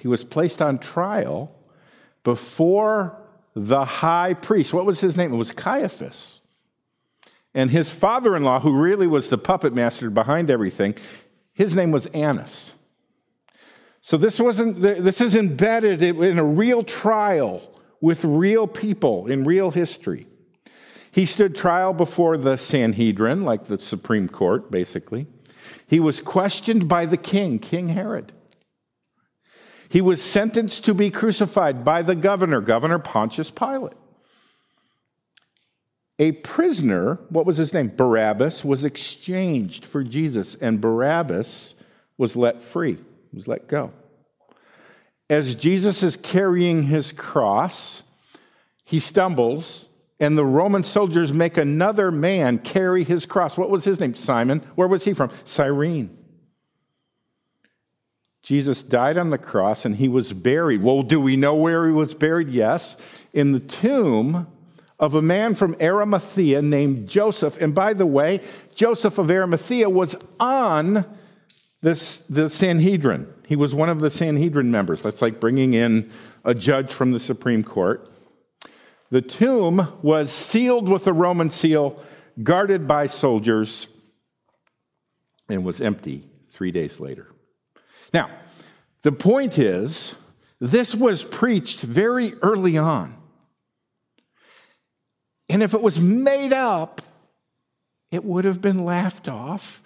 He 0.00 0.08
was 0.08 0.24
placed 0.24 0.60
on 0.60 0.78
trial 0.80 1.54
before 2.24 3.16
the 3.54 3.84
high 3.84 4.34
priest. 4.34 4.72
What 4.72 4.86
was 4.86 4.98
his 4.98 5.16
name? 5.16 5.32
It 5.32 5.36
was 5.36 5.52
Caiaphas. 5.52 6.40
And 7.54 7.70
his 7.70 7.90
father 7.90 8.34
in 8.34 8.42
law, 8.42 8.60
who 8.60 8.74
really 8.74 9.06
was 9.06 9.28
the 9.28 9.38
puppet 9.38 9.74
master 9.74 10.10
behind 10.10 10.50
everything, 10.50 10.94
his 11.52 11.76
name 11.76 11.92
was 11.92 12.06
Annas. 12.06 12.74
So 14.00 14.16
this 14.16 14.40
wasn't, 14.40 14.80
this 14.80 15.20
is 15.20 15.36
embedded 15.36 16.02
in 16.02 16.38
a 16.38 16.44
real 16.44 16.82
trial 16.82 17.62
with 18.00 18.24
real 18.24 18.66
people 18.66 19.28
in 19.28 19.44
real 19.44 19.70
history. 19.70 20.26
He 21.12 21.26
stood 21.26 21.54
trial 21.54 21.92
before 21.92 22.38
the 22.38 22.56
Sanhedrin, 22.56 23.44
like 23.44 23.64
the 23.64 23.78
Supreme 23.78 24.28
Court, 24.28 24.70
basically. 24.70 25.26
He 25.86 26.00
was 26.00 26.22
questioned 26.22 26.88
by 26.88 27.04
the 27.04 27.18
king, 27.18 27.58
King 27.58 27.88
Herod. 27.88 28.32
He 29.90 30.00
was 30.00 30.22
sentenced 30.22 30.86
to 30.86 30.94
be 30.94 31.10
crucified 31.10 31.84
by 31.84 32.00
the 32.00 32.14
governor, 32.14 32.62
Governor 32.62 32.98
Pontius 32.98 33.50
Pilate. 33.50 33.92
A 36.18 36.32
prisoner, 36.32 37.18
what 37.28 37.44
was 37.44 37.58
his 37.58 37.74
name? 37.74 37.92
Barabbas, 37.94 38.64
was 38.64 38.82
exchanged 38.82 39.84
for 39.84 40.02
Jesus, 40.02 40.54
and 40.54 40.80
Barabbas 40.80 41.74
was 42.16 42.36
let 42.36 42.62
free, 42.62 42.96
was 43.34 43.46
let 43.46 43.68
go. 43.68 43.92
As 45.28 45.54
Jesus 45.54 46.02
is 46.02 46.16
carrying 46.16 46.84
his 46.84 47.12
cross, 47.12 48.02
he 48.84 48.98
stumbles 48.98 49.88
and 50.22 50.38
the 50.38 50.44
Roman 50.44 50.84
soldiers 50.84 51.32
make 51.32 51.56
another 51.56 52.12
man 52.12 52.60
carry 52.60 53.02
his 53.02 53.26
cross. 53.26 53.58
What 53.58 53.70
was 53.70 53.82
his 53.82 53.98
name? 53.98 54.14
Simon. 54.14 54.60
Where 54.76 54.86
was 54.86 55.04
he 55.04 55.14
from? 55.14 55.30
Cyrene. 55.44 56.16
Jesus 58.40 58.84
died 58.84 59.16
on 59.16 59.30
the 59.30 59.38
cross 59.38 59.84
and 59.84 59.96
he 59.96 60.08
was 60.08 60.32
buried. 60.32 60.80
Well, 60.80 61.02
do 61.02 61.20
we 61.20 61.34
know 61.34 61.56
where 61.56 61.86
he 61.86 61.92
was 61.92 62.14
buried? 62.14 62.50
Yes, 62.50 62.96
in 63.32 63.50
the 63.50 63.58
tomb 63.58 64.46
of 65.00 65.16
a 65.16 65.22
man 65.22 65.56
from 65.56 65.74
Arimathea 65.80 66.62
named 66.62 67.08
Joseph. 67.08 67.60
And 67.60 67.74
by 67.74 67.92
the 67.92 68.06
way, 68.06 68.42
Joseph 68.76 69.18
of 69.18 69.28
Arimathea 69.28 69.90
was 69.90 70.14
on 70.38 71.04
this, 71.80 72.18
the 72.18 72.48
Sanhedrin. 72.48 73.26
He 73.48 73.56
was 73.56 73.74
one 73.74 73.88
of 73.88 73.98
the 73.98 74.10
Sanhedrin 74.10 74.70
members. 74.70 75.02
That's 75.02 75.20
like 75.20 75.40
bringing 75.40 75.74
in 75.74 76.12
a 76.44 76.54
judge 76.54 76.92
from 76.92 77.10
the 77.10 77.18
Supreme 77.18 77.64
Court. 77.64 78.08
The 79.12 79.20
tomb 79.20 79.88
was 80.00 80.32
sealed 80.32 80.88
with 80.88 81.06
a 81.06 81.12
Roman 81.12 81.50
seal, 81.50 82.02
guarded 82.42 82.88
by 82.88 83.08
soldiers, 83.08 83.86
and 85.50 85.66
was 85.66 85.82
empty 85.82 86.24
three 86.48 86.72
days 86.72 86.98
later. 86.98 87.28
Now, 88.14 88.30
the 89.02 89.12
point 89.12 89.58
is, 89.58 90.14
this 90.62 90.94
was 90.94 91.24
preached 91.24 91.80
very 91.80 92.32
early 92.40 92.78
on. 92.78 93.14
And 95.50 95.62
if 95.62 95.74
it 95.74 95.82
was 95.82 96.00
made 96.00 96.54
up, 96.54 97.02
it 98.10 98.24
would 98.24 98.46
have 98.46 98.62
been 98.62 98.82
laughed 98.82 99.28
off 99.28 99.81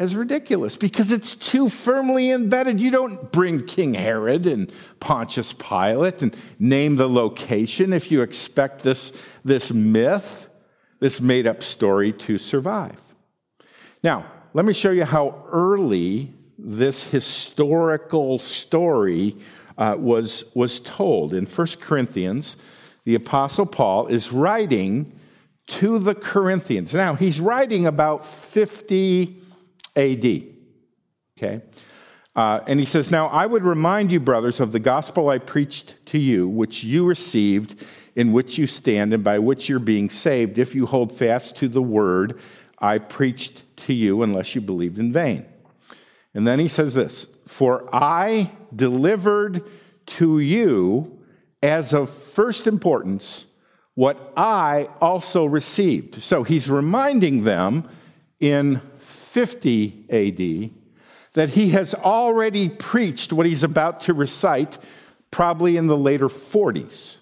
as 0.00 0.16
ridiculous 0.16 0.76
because 0.76 1.10
it's 1.10 1.34
too 1.34 1.68
firmly 1.68 2.30
embedded. 2.30 2.80
You 2.80 2.90
don't 2.90 3.30
bring 3.30 3.66
King 3.66 3.92
Herod 3.92 4.46
and 4.46 4.72
Pontius 4.98 5.52
Pilate 5.52 6.22
and 6.22 6.34
name 6.58 6.96
the 6.96 7.08
location 7.08 7.92
if 7.92 8.10
you 8.10 8.22
expect 8.22 8.82
this, 8.82 9.12
this 9.44 9.70
myth, 9.70 10.48
this 11.00 11.20
made 11.20 11.46
up 11.46 11.62
story 11.62 12.12
to 12.14 12.38
survive. 12.38 12.98
Now, 14.02 14.24
let 14.54 14.64
me 14.64 14.72
show 14.72 14.90
you 14.90 15.04
how 15.04 15.44
early 15.48 16.32
this 16.58 17.02
historical 17.02 18.38
story 18.38 19.36
uh, 19.76 19.96
was, 19.98 20.44
was 20.54 20.80
told. 20.80 21.34
In 21.34 21.44
1 21.44 21.66
Corinthians, 21.78 22.56
the 23.04 23.14
Apostle 23.16 23.66
Paul 23.66 24.06
is 24.06 24.32
writing 24.32 25.12
to 25.66 25.98
the 25.98 26.14
Corinthians. 26.14 26.94
Now, 26.94 27.14
he's 27.16 27.38
writing 27.38 27.84
about 27.84 28.24
50 28.24 29.39
AD. 29.96 30.24
Okay? 31.36 31.62
Uh, 32.36 32.60
and 32.66 32.78
he 32.78 32.86
says, 32.86 33.10
Now 33.10 33.26
I 33.28 33.46
would 33.46 33.64
remind 33.64 34.12
you, 34.12 34.20
brothers, 34.20 34.60
of 34.60 34.72
the 34.72 34.78
gospel 34.78 35.28
I 35.28 35.38
preached 35.38 35.94
to 36.06 36.18
you, 36.18 36.48
which 36.48 36.84
you 36.84 37.06
received, 37.06 37.84
in 38.14 38.32
which 38.32 38.58
you 38.58 38.66
stand, 38.66 39.12
and 39.12 39.24
by 39.24 39.38
which 39.38 39.68
you're 39.68 39.78
being 39.78 40.10
saved, 40.10 40.58
if 40.58 40.74
you 40.74 40.86
hold 40.86 41.12
fast 41.12 41.56
to 41.58 41.68
the 41.68 41.82
word 41.82 42.38
I 42.78 42.98
preached 42.98 43.64
to 43.78 43.92
you, 43.92 44.22
unless 44.22 44.54
you 44.54 44.60
believed 44.60 44.98
in 44.98 45.12
vain. 45.12 45.44
And 46.34 46.46
then 46.46 46.58
he 46.58 46.68
says 46.68 46.94
this 46.94 47.26
For 47.46 47.88
I 47.94 48.52
delivered 48.74 49.68
to 50.06 50.38
you 50.38 51.18
as 51.62 51.92
of 51.92 52.08
first 52.10 52.66
importance 52.66 53.46
what 53.94 54.32
I 54.36 54.88
also 55.00 55.44
received. 55.44 56.22
So 56.22 56.42
he's 56.42 56.70
reminding 56.70 57.44
them 57.44 57.88
in 58.38 58.80
50 59.30 60.06
AD 60.10 60.70
that 61.34 61.50
he 61.50 61.70
has 61.70 61.94
already 61.94 62.68
preached 62.68 63.32
what 63.32 63.46
he's 63.46 63.62
about 63.62 64.00
to 64.02 64.12
recite, 64.12 64.76
probably 65.30 65.76
in 65.76 65.86
the 65.86 65.96
later 65.96 66.26
40s. 66.26 67.18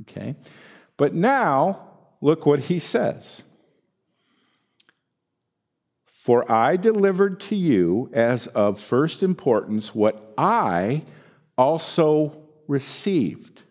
Okay? 0.00 0.34
But 0.96 1.14
now, 1.14 1.86
look 2.20 2.46
what 2.46 2.58
he 2.58 2.80
says. 2.80 3.44
For 6.04 6.50
I 6.50 6.76
delivered 6.76 7.38
to 7.42 7.54
you 7.54 8.10
as 8.12 8.48
of 8.48 8.80
first 8.80 9.22
importance 9.22 9.94
what 9.94 10.34
I 10.36 11.02
also 11.56 12.42
received. 12.66 13.62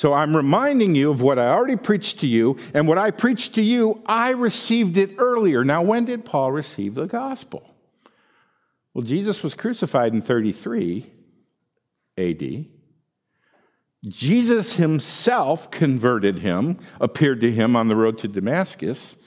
So 0.00 0.14
I'm 0.14 0.34
reminding 0.34 0.94
you 0.94 1.10
of 1.10 1.20
what 1.20 1.38
I 1.38 1.48
already 1.48 1.76
preached 1.76 2.20
to 2.20 2.26
you, 2.26 2.56
and 2.72 2.88
what 2.88 2.96
I 2.96 3.10
preached 3.10 3.56
to 3.56 3.62
you, 3.62 4.00
I 4.06 4.30
received 4.30 4.96
it 4.96 5.16
earlier. 5.18 5.62
Now, 5.62 5.82
when 5.82 6.06
did 6.06 6.24
Paul 6.24 6.52
receive 6.52 6.94
the 6.94 7.04
gospel? 7.04 7.74
Well, 8.94 9.04
Jesus 9.04 9.42
was 9.42 9.52
crucified 9.52 10.14
in 10.14 10.22
33 10.22 11.04
AD. 12.16 12.64
Jesus 14.08 14.76
himself 14.76 15.70
converted 15.70 16.38
him, 16.38 16.78
appeared 16.98 17.42
to 17.42 17.52
him 17.52 17.76
on 17.76 17.88
the 17.88 17.96
road 17.96 18.16
to 18.20 18.28
Damascus 18.28 19.18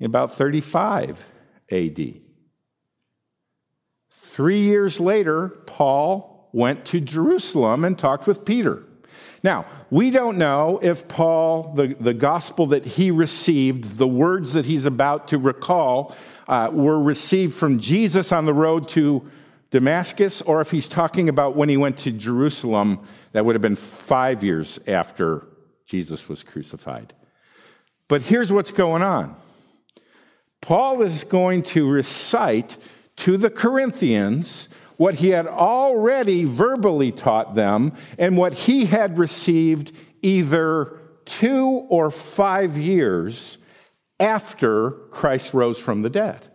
in 0.00 0.06
about 0.06 0.32
35 0.32 1.28
AD. 1.70 2.14
Three 4.10 4.62
years 4.62 4.98
later, 4.98 5.50
Paul 5.66 6.50
went 6.52 6.86
to 6.86 6.98
Jerusalem 6.98 7.84
and 7.84 7.96
talked 7.96 8.26
with 8.26 8.44
Peter. 8.44 8.82
Now, 9.42 9.66
we 9.90 10.10
don't 10.10 10.36
know 10.36 10.80
if 10.82 11.06
Paul, 11.06 11.74
the, 11.74 11.94
the 12.00 12.14
gospel 12.14 12.66
that 12.66 12.84
he 12.84 13.10
received, 13.10 13.96
the 13.96 14.08
words 14.08 14.52
that 14.54 14.66
he's 14.66 14.84
about 14.84 15.28
to 15.28 15.38
recall, 15.38 16.16
uh, 16.48 16.70
were 16.72 17.00
received 17.00 17.54
from 17.54 17.78
Jesus 17.78 18.32
on 18.32 18.46
the 18.46 18.54
road 18.54 18.88
to 18.90 19.30
Damascus, 19.70 20.42
or 20.42 20.60
if 20.60 20.70
he's 20.70 20.88
talking 20.88 21.28
about 21.28 21.54
when 21.54 21.68
he 21.68 21.76
went 21.76 21.98
to 21.98 22.10
Jerusalem, 22.10 23.06
that 23.32 23.44
would 23.44 23.54
have 23.54 23.62
been 23.62 23.76
five 23.76 24.42
years 24.42 24.80
after 24.86 25.46
Jesus 25.86 26.28
was 26.28 26.42
crucified. 26.42 27.12
But 28.08 28.22
here's 28.22 28.50
what's 28.50 28.70
going 28.70 29.02
on 29.02 29.36
Paul 30.60 31.02
is 31.02 31.24
going 31.24 31.62
to 31.64 31.88
recite 31.88 32.76
to 33.16 33.36
the 33.36 33.50
Corinthians 33.50 34.68
what 34.98 35.14
he 35.14 35.30
had 35.30 35.46
already 35.46 36.44
verbally 36.44 37.10
taught 37.10 37.54
them 37.54 37.94
and 38.18 38.36
what 38.36 38.52
he 38.52 38.84
had 38.84 39.16
received 39.16 39.92
either 40.22 40.98
two 41.24 41.86
or 41.88 42.10
five 42.10 42.76
years 42.76 43.58
after 44.20 44.90
Christ 44.90 45.54
rose 45.54 45.78
from 45.78 46.02
the 46.02 46.10
dead. 46.10 46.48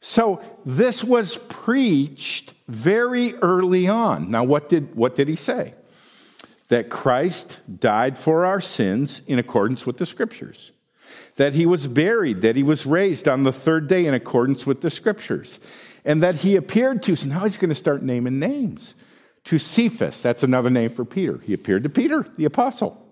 So 0.00 0.42
this 0.66 1.04
was 1.04 1.36
preached 1.36 2.54
very 2.66 3.34
early 3.36 3.86
on. 3.86 4.30
Now, 4.30 4.42
what 4.42 4.68
did, 4.68 4.96
what 4.96 5.14
did 5.14 5.28
he 5.28 5.36
say? 5.36 5.74
That 6.68 6.90
Christ 6.90 7.60
died 7.78 8.18
for 8.18 8.46
our 8.46 8.60
sins 8.60 9.22
in 9.28 9.38
accordance 9.38 9.86
with 9.86 9.98
the 9.98 10.06
scriptures, 10.06 10.72
that 11.36 11.52
he 11.52 11.66
was 11.66 11.86
buried, 11.86 12.40
that 12.40 12.56
he 12.56 12.62
was 12.64 12.84
raised 12.84 13.28
on 13.28 13.44
the 13.44 13.52
third 13.52 13.86
day 13.86 14.06
in 14.06 14.14
accordance 14.14 14.66
with 14.66 14.80
the 14.80 14.90
scriptures, 14.90 15.60
and 16.04 16.22
that 16.22 16.36
he 16.36 16.56
appeared 16.56 17.02
to, 17.04 17.16
so 17.16 17.28
now 17.28 17.44
he's 17.44 17.56
going 17.56 17.68
to 17.68 17.74
start 17.74 18.02
naming 18.02 18.38
names. 18.38 18.94
To 19.44 19.58
Cephas, 19.58 20.22
that's 20.22 20.42
another 20.42 20.70
name 20.70 20.90
for 20.90 21.04
Peter. 21.04 21.38
He 21.38 21.54
appeared 21.54 21.82
to 21.84 21.88
Peter, 21.88 22.26
the 22.36 22.44
apostle. 22.44 23.06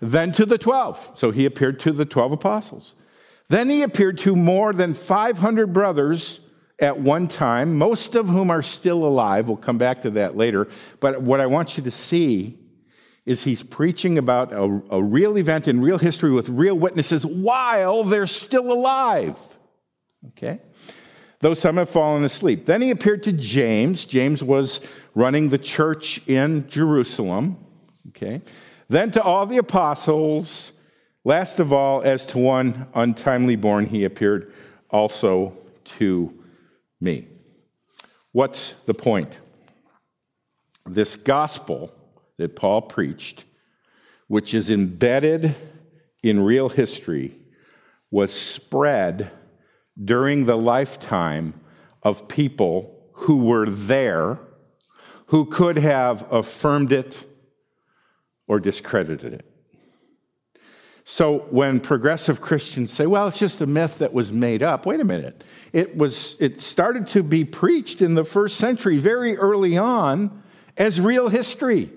Then 0.00 0.32
to 0.32 0.46
the 0.46 0.58
12. 0.58 1.12
So 1.14 1.30
he 1.30 1.44
appeared 1.44 1.80
to 1.80 1.92
the 1.92 2.04
12 2.04 2.32
apostles. 2.32 2.94
Then 3.48 3.68
he 3.68 3.82
appeared 3.82 4.18
to 4.18 4.36
more 4.36 4.72
than 4.72 4.94
500 4.94 5.72
brothers 5.72 6.40
at 6.78 6.98
one 6.98 7.28
time, 7.28 7.76
most 7.78 8.14
of 8.14 8.28
whom 8.28 8.50
are 8.50 8.62
still 8.62 9.04
alive. 9.04 9.48
We'll 9.48 9.56
come 9.56 9.78
back 9.78 10.02
to 10.02 10.10
that 10.10 10.36
later. 10.36 10.68
But 11.00 11.22
what 11.22 11.40
I 11.40 11.46
want 11.46 11.76
you 11.76 11.84
to 11.84 11.90
see 11.90 12.58
is 13.26 13.44
he's 13.44 13.62
preaching 13.62 14.18
about 14.18 14.52
a, 14.52 14.82
a 14.90 15.02
real 15.02 15.38
event 15.38 15.66
in 15.66 15.80
real 15.80 15.98
history 15.98 16.30
with 16.30 16.48
real 16.48 16.78
witnesses 16.78 17.24
while 17.24 18.04
they're 18.04 18.26
still 18.26 18.70
alive. 18.72 19.38
Okay? 20.28 20.60
Though 21.44 21.52
some 21.52 21.76
have 21.76 21.90
fallen 21.90 22.24
asleep. 22.24 22.64
Then 22.64 22.80
he 22.80 22.90
appeared 22.90 23.24
to 23.24 23.32
James. 23.32 24.06
James 24.06 24.42
was 24.42 24.80
running 25.14 25.50
the 25.50 25.58
church 25.58 26.26
in 26.26 26.66
Jerusalem. 26.70 27.58
Okay? 28.08 28.40
Then 28.88 29.10
to 29.10 29.22
all 29.22 29.44
the 29.44 29.58
apostles. 29.58 30.72
Last 31.22 31.60
of 31.60 31.70
all, 31.70 32.00
as 32.00 32.24
to 32.28 32.38
one 32.38 32.86
untimely 32.94 33.56
born, 33.56 33.84
he 33.84 34.04
appeared 34.04 34.54
also 34.88 35.52
to 35.98 36.32
me. 36.98 37.26
What's 38.32 38.72
the 38.86 38.94
point? 38.94 39.38
This 40.86 41.14
gospel 41.14 41.94
that 42.38 42.56
Paul 42.56 42.80
preached, 42.80 43.44
which 44.28 44.54
is 44.54 44.70
embedded 44.70 45.54
in 46.22 46.42
real 46.42 46.70
history, 46.70 47.34
was 48.10 48.32
spread 48.32 49.30
during 50.02 50.46
the 50.46 50.56
lifetime 50.56 51.60
of 52.02 52.28
people 52.28 52.94
who 53.12 53.44
were 53.44 53.68
there, 53.68 54.38
who 55.26 55.46
could 55.46 55.78
have 55.78 56.30
affirmed 56.32 56.92
it 56.92 57.24
or 58.46 58.60
discredited 58.60 59.32
it. 59.32 59.50
So 61.06 61.40
when 61.50 61.80
progressive 61.80 62.40
Christians 62.40 62.92
say, 62.92 63.06
well, 63.06 63.28
it's 63.28 63.38
just 63.38 63.60
a 63.60 63.66
myth 63.66 63.98
that 63.98 64.14
was 64.14 64.32
made 64.32 64.62
up, 64.62 64.86
wait 64.86 65.00
a 65.00 65.04
minute. 65.04 65.44
It, 65.72 65.96
was, 65.96 66.36
it 66.40 66.62
started 66.62 67.06
to 67.08 67.22
be 67.22 67.44
preached 67.44 68.00
in 68.00 68.14
the 68.14 68.24
first 68.24 68.56
century 68.56 68.96
very 68.96 69.36
early 69.36 69.76
on 69.76 70.42
as 70.76 71.00
real 71.00 71.28
history. 71.28 71.90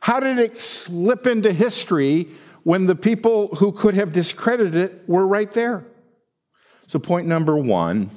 How 0.00 0.20
did 0.20 0.38
it 0.38 0.58
slip 0.58 1.26
into 1.26 1.52
history 1.52 2.28
when 2.62 2.86
the 2.86 2.94
people 2.94 3.48
who 3.56 3.72
could 3.72 3.94
have 3.94 4.12
discredited 4.12 4.76
it 4.76 5.08
were 5.08 5.26
right 5.26 5.50
there? 5.52 5.84
So, 6.86 6.98
point 6.98 7.26
number 7.26 7.56
one 7.56 8.10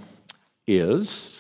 is 0.68 1.38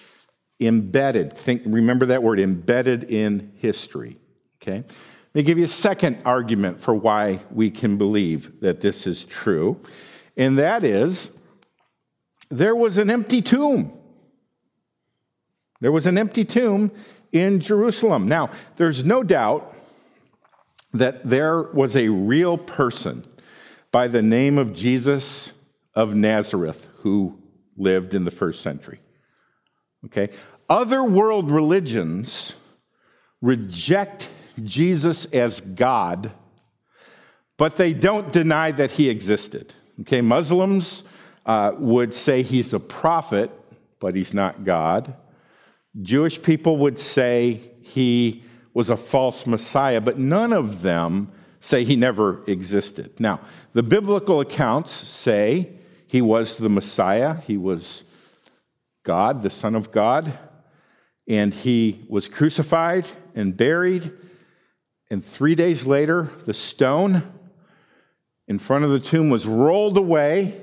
embedded. 0.60 1.34
Think, 1.34 1.64
remember 1.66 2.08
that 2.08 2.24
word, 2.24 2.40
embedded 2.40 3.06
in 3.06 3.52
history. 3.58 4.18
Okay? 4.62 4.78
Let 4.78 5.36
me 5.36 5.44
give 5.44 5.58
you 5.58 5.66
a 5.66 5.70
second 5.70 6.22
argument 6.26 6.80
for 6.80 6.96
why 6.96 7.40
we 7.52 7.70
can 7.70 7.98
believe 7.98 8.60
that 8.62 8.82
this 8.82 9.06
is 9.06 9.26
true, 9.26 9.80
and 10.36 10.58
that 10.58 10.84
is 10.84 11.38
there 12.50 12.76
was 12.76 12.98
an 12.98 13.10
empty 13.10 13.42
tomb. 13.42 13.92
There 15.80 15.92
was 15.92 16.08
an 16.08 16.18
empty 16.18 16.44
tomb 16.44 16.92
in 17.32 17.60
Jerusalem. 17.60 18.28
Now, 18.28 18.50
there's 18.78 19.06
no 19.06 19.22
doubt 19.22 19.76
that 20.94 21.24
there 21.24 21.62
was 21.62 21.96
a 21.96 22.10
real 22.10 22.58
person 22.58 23.24
by 23.92 24.08
the 24.08 24.22
name 24.22 24.58
of 24.58 24.74
Jesus 24.74 25.52
of 25.98 26.14
Nazareth 26.14 26.88
who 27.00 27.42
lived 27.76 28.14
in 28.14 28.24
the 28.24 28.30
first 28.30 28.62
century. 28.62 29.00
Okay? 30.06 30.30
Other 30.70 31.04
world 31.04 31.50
religions 31.50 32.54
reject 33.42 34.30
Jesus 34.64 35.26
as 35.26 35.60
God, 35.60 36.32
but 37.58 37.78
they 37.78 37.94
don't 37.94 38.32
deny 38.32 38.70
that 38.72 38.92
he 38.92 39.10
existed. 39.10 39.74
Okay, 40.02 40.22
Muslims 40.22 41.04
uh, 41.48 41.72
would 41.80 42.14
say 42.14 42.44
he's 42.44 42.74
a 42.74 42.80
prophet, 42.80 43.50
but 44.00 44.14
he's 44.14 44.36
not 44.36 44.64
God. 44.64 45.16
Jewish 46.00 46.40
people 46.40 46.78
would 46.78 47.00
say 47.00 47.60
he 47.82 48.44
was 48.76 48.92
a 48.92 48.98
false 48.98 49.48
Messiah, 49.48 50.00
but 50.00 50.20
none 50.20 50.54
of 50.54 50.84
them 50.84 51.32
say 51.60 51.84
he 51.84 51.96
never 51.96 52.44
existed. 52.46 53.20
Now, 53.20 53.40
the 53.74 53.82
biblical 53.82 54.40
accounts 54.42 54.92
say 54.92 55.72
he 56.08 56.22
was 56.22 56.58
the 56.58 56.70
Messiah, 56.70 57.36
he 57.42 57.58
was 57.58 58.04
God, 59.04 59.42
the 59.42 59.50
Son 59.50 59.76
of 59.76 59.92
God, 59.92 60.32
and 61.28 61.54
he 61.54 62.06
was 62.10 62.28
crucified 62.28 63.06
and 63.36 63.56
buried 63.56 64.12
and 65.10 65.24
three 65.24 65.56
days 65.56 65.86
later, 65.86 66.30
the 66.46 66.54
stone 66.54 67.24
in 68.48 68.60
front 68.60 68.86
of 68.86 68.92
the 68.92 69.00
tomb 69.00 69.30
was 69.30 69.46
rolled 69.46 69.98
away, 69.98 70.54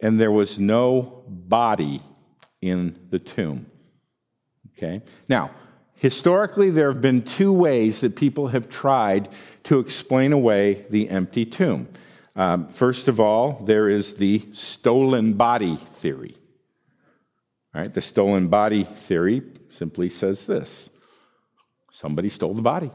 and 0.00 0.18
there 0.18 0.32
was 0.32 0.58
no 0.58 1.24
body 1.26 2.02
in 2.60 2.98
the 3.10 3.18
tomb. 3.18 3.66
Okay? 4.76 5.02
Now, 5.28 5.50
historically, 5.96 6.70
there 6.70 6.90
have 6.90 7.02
been 7.02 7.22
two 7.22 7.52
ways 7.52 8.00
that 8.00 8.16
people 8.16 8.48
have 8.48 8.68
tried 8.68 9.28
to 9.64 9.80
explain 9.80 10.32
away 10.32 10.86
the 10.88 11.10
empty 11.10 11.44
tomb. 11.44 11.88
Um, 12.38 12.68
first 12.68 13.08
of 13.08 13.18
all, 13.18 13.60
there 13.64 13.88
is 13.88 14.14
the 14.14 14.46
stolen 14.52 15.32
body 15.32 15.74
theory. 15.74 16.36
All 17.74 17.82
right, 17.82 17.92
the 17.92 18.00
stolen 18.00 18.46
body 18.46 18.84
theory 18.84 19.42
simply 19.70 20.08
says 20.08 20.46
this 20.46 20.88
Somebody 21.90 22.28
stole 22.28 22.54
the 22.54 22.62
body. 22.62 22.92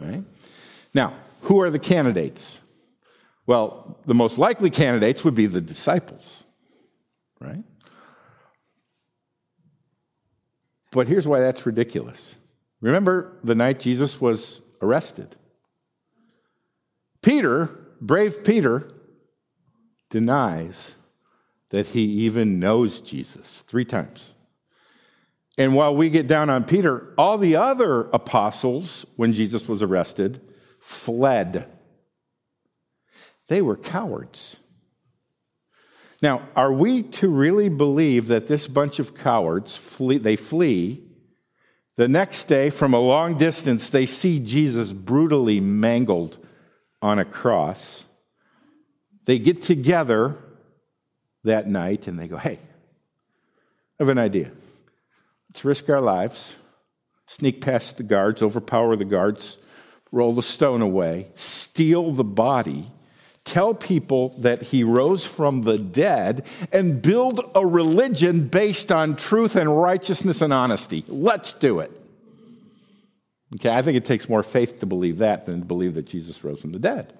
Right? 0.00 0.24
Now, 0.94 1.12
who 1.42 1.60
are 1.60 1.68
the 1.68 1.78
candidates? 1.78 2.62
Well, 3.46 4.00
the 4.06 4.14
most 4.14 4.38
likely 4.38 4.70
candidates 4.70 5.22
would 5.24 5.34
be 5.34 5.44
the 5.44 5.60
disciples, 5.60 6.44
right? 7.40 7.62
But 10.92 11.08
here's 11.08 11.28
why 11.28 11.40
that's 11.40 11.66
ridiculous. 11.66 12.36
Remember 12.80 13.36
the 13.44 13.54
night 13.54 13.80
Jesus 13.80 14.18
was 14.18 14.62
arrested? 14.80 15.36
Peter, 17.22 17.78
brave 18.00 18.42
Peter, 18.42 18.90
denies 20.08 20.94
that 21.70 21.86
he 21.88 22.02
even 22.02 22.58
knows 22.58 23.00
Jesus 23.00 23.62
three 23.66 23.84
times. 23.84 24.34
And 25.58 25.74
while 25.74 25.94
we 25.94 26.10
get 26.10 26.26
down 26.26 26.50
on 26.50 26.64
Peter, 26.64 27.12
all 27.18 27.36
the 27.36 27.56
other 27.56 28.08
apostles, 28.12 29.04
when 29.16 29.32
Jesus 29.32 29.68
was 29.68 29.82
arrested, 29.82 30.40
fled. 30.78 31.66
They 33.48 33.60
were 33.60 33.76
cowards. 33.76 34.56
Now, 36.22 36.48
are 36.54 36.72
we 36.72 37.02
to 37.02 37.28
really 37.28 37.68
believe 37.68 38.28
that 38.28 38.46
this 38.46 38.66
bunch 38.66 38.98
of 38.98 39.14
cowards 39.14 39.76
flee, 39.76 40.18
they 40.18 40.36
flee? 40.36 41.02
The 41.96 42.08
next 42.08 42.44
day, 42.44 42.70
from 42.70 42.94
a 42.94 43.00
long 43.00 43.36
distance, 43.36 43.90
they 43.90 44.06
see 44.06 44.38
Jesus 44.38 44.92
brutally 44.92 45.60
mangled 45.60 46.38
on 47.02 47.18
a 47.18 47.24
cross. 47.24 48.04
They 49.24 49.38
get 49.38 49.62
together 49.62 50.36
that 51.44 51.68
night 51.68 52.06
and 52.06 52.18
they 52.18 52.28
go, 52.28 52.36
Hey, 52.36 52.58
I 53.98 54.02
have 54.02 54.08
an 54.08 54.18
idea. 54.18 54.50
Let's 55.48 55.64
risk 55.64 55.88
our 55.90 56.00
lives, 56.00 56.56
sneak 57.26 57.60
past 57.60 57.96
the 57.96 58.02
guards, 58.02 58.42
overpower 58.42 58.96
the 58.96 59.04
guards, 59.04 59.58
roll 60.12 60.32
the 60.32 60.42
stone 60.42 60.82
away, 60.82 61.28
steal 61.34 62.12
the 62.12 62.24
body 62.24 62.90
tell 63.44 63.74
people 63.74 64.28
that 64.38 64.62
he 64.62 64.84
rose 64.84 65.26
from 65.26 65.62
the 65.62 65.78
dead, 65.78 66.46
and 66.72 67.02
build 67.02 67.40
a 67.54 67.66
religion 67.66 68.46
based 68.46 68.92
on 68.92 69.16
truth 69.16 69.56
and 69.56 69.76
righteousness 69.76 70.40
and 70.40 70.52
honesty. 70.52 71.04
Let's 71.08 71.52
do 71.52 71.80
it. 71.80 71.90
Okay, 73.54 73.70
I 73.70 73.82
think 73.82 73.96
it 73.96 74.04
takes 74.04 74.28
more 74.28 74.42
faith 74.42 74.80
to 74.80 74.86
believe 74.86 75.18
that 75.18 75.46
than 75.46 75.60
to 75.60 75.66
believe 75.66 75.94
that 75.94 76.06
Jesus 76.06 76.42
rose 76.44 76.60
from 76.60 76.72
the 76.72 76.78
dead. 76.78 77.12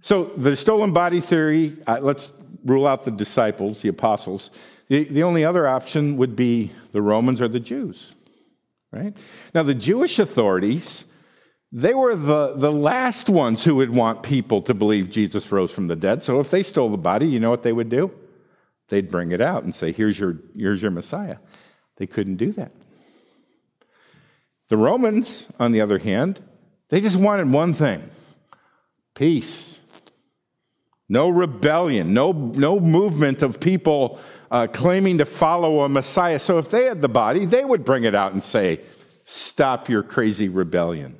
So, 0.00 0.24
the 0.24 0.54
stolen 0.54 0.92
body 0.92 1.20
theory, 1.20 1.76
uh, 1.86 1.98
let's 2.00 2.32
rule 2.64 2.86
out 2.86 3.04
the 3.04 3.10
disciples, 3.10 3.82
the 3.82 3.88
apostles. 3.88 4.50
The, 4.88 5.04
the 5.04 5.22
only 5.22 5.44
other 5.44 5.66
option 5.66 6.16
would 6.18 6.36
be 6.36 6.70
the 6.92 7.02
Romans 7.02 7.40
or 7.40 7.48
the 7.48 7.60
Jews, 7.60 8.14
right? 8.92 9.16
Now, 9.54 9.62
the 9.64 9.74
Jewish 9.74 10.18
authorities 10.18 11.06
they 11.70 11.92
were 11.92 12.14
the, 12.14 12.54
the 12.56 12.72
last 12.72 13.28
ones 13.28 13.62
who 13.62 13.74
would 13.76 13.94
want 13.94 14.22
people 14.22 14.62
to 14.62 14.74
believe 14.74 15.10
Jesus 15.10 15.50
rose 15.52 15.70
from 15.70 15.88
the 15.88 15.96
dead. 15.96 16.22
So 16.22 16.40
if 16.40 16.50
they 16.50 16.62
stole 16.62 16.88
the 16.88 16.96
body, 16.96 17.26
you 17.26 17.40
know 17.40 17.50
what 17.50 17.62
they 17.62 17.72
would 17.72 17.90
do? 17.90 18.10
They'd 18.88 19.10
bring 19.10 19.32
it 19.32 19.42
out 19.42 19.64
and 19.64 19.74
say, 19.74 19.92
Here's 19.92 20.18
your, 20.18 20.38
here's 20.56 20.80
your 20.80 20.90
Messiah. 20.90 21.36
They 21.96 22.06
couldn't 22.06 22.36
do 22.36 22.52
that. 22.52 22.72
The 24.68 24.76
Romans, 24.76 25.46
on 25.58 25.72
the 25.72 25.80
other 25.80 25.98
hand, 25.98 26.40
they 26.88 27.00
just 27.00 27.16
wanted 27.16 27.50
one 27.50 27.74
thing 27.74 28.08
peace. 29.14 29.78
No 31.08 31.30
rebellion, 31.30 32.12
no, 32.12 32.32
no 32.32 32.78
movement 32.78 33.42
of 33.42 33.60
people 33.60 34.20
uh, 34.50 34.66
claiming 34.70 35.18
to 35.18 35.24
follow 35.24 35.80
a 35.80 35.88
Messiah. 35.88 36.38
So 36.38 36.58
if 36.58 36.70
they 36.70 36.84
had 36.84 37.00
the 37.00 37.08
body, 37.08 37.46
they 37.46 37.64
would 37.64 37.82
bring 37.84 38.04
it 38.04 38.14
out 38.14 38.32
and 38.32 38.42
say, 38.42 38.80
Stop 39.24 39.90
your 39.90 40.02
crazy 40.02 40.48
rebellion. 40.48 41.18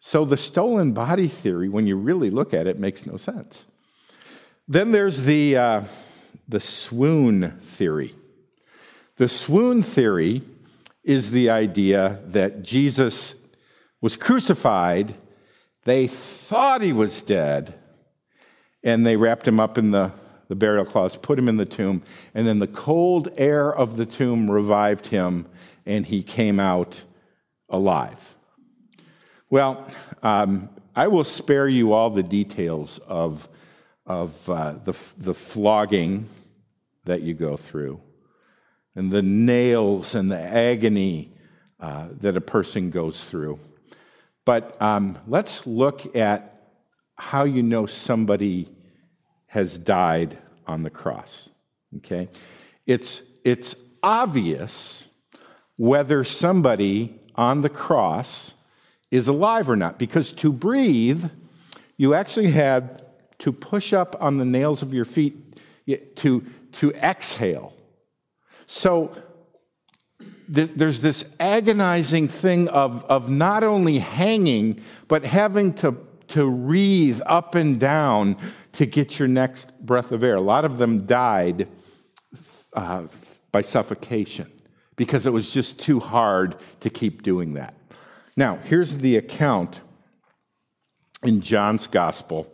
So 0.00 0.24
the 0.24 0.36
stolen 0.36 0.92
body 0.92 1.28
theory, 1.28 1.68
when 1.68 1.86
you 1.86 1.96
really 1.96 2.28
look 2.28 2.52
at 2.52 2.66
it, 2.66 2.78
makes 2.78 3.06
no 3.06 3.16
sense. 3.16 3.66
Then 4.66 4.90
there's 4.90 5.22
the, 5.22 5.56
uh, 5.56 5.82
the 6.48 6.58
swoon 6.58 7.52
theory. 7.60 8.14
The 9.16 9.28
swoon 9.28 9.82
theory 9.82 10.42
is 11.04 11.30
the 11.30 11.50
idea 11.50 12.20
that 12.26 12.62
Jesus 12.62 13.36
was 14.00 14.16
crucified, 14.16 15.14
they 15.84 16.06
thought 16.06 16.80
he 16.80 16.92
was 16.92 17.22
dead, 17.22 17.74
and 18.82 19.06
they 19.06 19.16
wrapped 19.16 19.46
him 19.46 19.60
up 19.60 19.76
in 19.76 19.90
the, 19.90 20.12
the 20.48 20.54
burial 20.54 20.84
cloths, 20.84 21.16
put 21.16 21.38
him 21.38 21.48
in 21.48 21.58
the 21.58 21.66
tomb, 21.66 22.02
and 22.34 22.46
then 22.46 22.58
the 22.58 22.66
cold 22.66 23.28
air 23.36 23.74
of 23.74 23.96
the 23.96 24.06
tomb 24.06 24.50
revived 24.50 25.08
him, 25.08 25.46
and 25.84 26.06
he 26.06 26.22
came 26.22 26.58
out 26.58 27.04
alive. 27.68 28.34
Well, 29.50 29.86
um, 30.22 30.70
I 30.96 31.08
will 31.08 31.24
spare 31.24 31.68
you 31.68 31.92
all 31.92 32.08
the 32.08 32.22
details 32.22 32.98
of, 33.06 33.48
of 34.06 34.48
uh, 34.48 34.72
the, 34.84 34.96
the 35.18 35.34
flogging 35.34 36.28
that 37.04 37.20
you 37.20 37.34
go 37.34 37.56
through 37.56 38.00
and 38.94 39.10
the 39.10 39.22
nails 39.22 40.14
and 40.14 40.30
the 40.30 40.38
agony 40.38 41.30
uh, 41.80 42.08
that 42.20 42.36
a 42.36 42.40
person 42.40 42.90
goes 42.90 43.22
through. 43.24 43.58
But 44.44 44.80
um, 44.80 45.18
let's 45.26 45.66
look 45.66 46.16
at 46.16 46.68
how 47.16 47.44
you 47.44 47.62
know 47.62 47.86
somebody 47.86 48.68
has 49.46 49.78
died 49.78 50.38
on 50.66 50.82
the 50.82 50.90
cross. 50.90 51.48
Okay? 51.98 52.28
It's, 52.86 53.22
it's 53.44 53.76
obvious 54.02 55.06
whether 55.76 56.24
somebody 56.24 57.20
on 57.34 57.62
the 57.62 57.68
cross 57.68 58.54
is 59.10 59.28
alive 59.28 59.70
or 59.70 59.76
not. 59.76 59.98
Because 59.98 60.32
to 60.34 60.52
breathe, 60.52 61.24
you 61.96 62.14
actually 62.14 62.50
had 62.50 63.04
to 63.38 63.52
push 63.52 63.92
up 63.92 64.16
on 64.20 64.38
the 64.38 64.44
nails 64.44 64.82
of 64.82 64.94
your 64.94 65.04
feet 65.04 65.36
to, 66.16 66.44
to 66.72 66.92
exhale. 66.92 67.72
So 68.66 69.12
th- 70.52 70.70
there's 70.74 71.00
this 71.00 71.34
agonizing 71.40 72.28
thing 72.28 72.68
of, 72.68 73.04
of 73.04 73.30
not 73.30 73.64
only 73.64 73.98
hanging, 73.98 74.80
but 75.08 75.24
having 75.24 75.74
to, 75.74 75.96
to 76.28 76.48
wreathe 76.48 77.20
up 77.26 77.54
and 77.54 77.78
down 77.78 78.36
to 78.72 78.86
get 78.86 79.18
your 79.18 79.28
next 79.28 79.84
breath 79.84 80.12
of 80.12 80.24
air. 80.24 80.36
A 80.36 80.40
lot 80.40 80.64
of 80.64 80.78
them 80.78 81.06
died 81.06 81.68
uh, 82.74 83.06
by 83.52 83.60
suffocation 83.60 84.50
because 84.96 85.26
it 85.26 85.32
was 85.32 85.50
just 85.50 85.78
too 85.80 86.00
hard 86.00 86.56
to 86.80 86.90
keep 86.90 87.22
doing 87.22 87.54
that. 87.54 87.74
Now, 88.36 88.56
here's 88.56 88.96
the 88.96 89.16
account 89.16 89.80
in 91.22 91.40
John's 91.40 91.86
gospel 91.86 92.52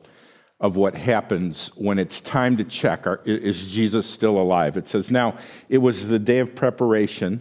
of 0.60 0.76
what 0.76 0.94
happens 0.94 1.68
when 1.74 1.98
it's 1.98 2.20
time 2.20 2.58
to 2.58 2.64
check 2.64 3.06
is 3.24 3.70
Jesus 3.70 4.06
still 4.06 4.38
alive? 4.38 4.76
It 4.76 4.86
says, 4.86 5.10
Now, 5.10 5.36
it 5.68 5.78
was 5.78 6.08
the 6.08 6.18
day 6.18 6.38
of 6.40 6.54
preparation, 6.54 7.40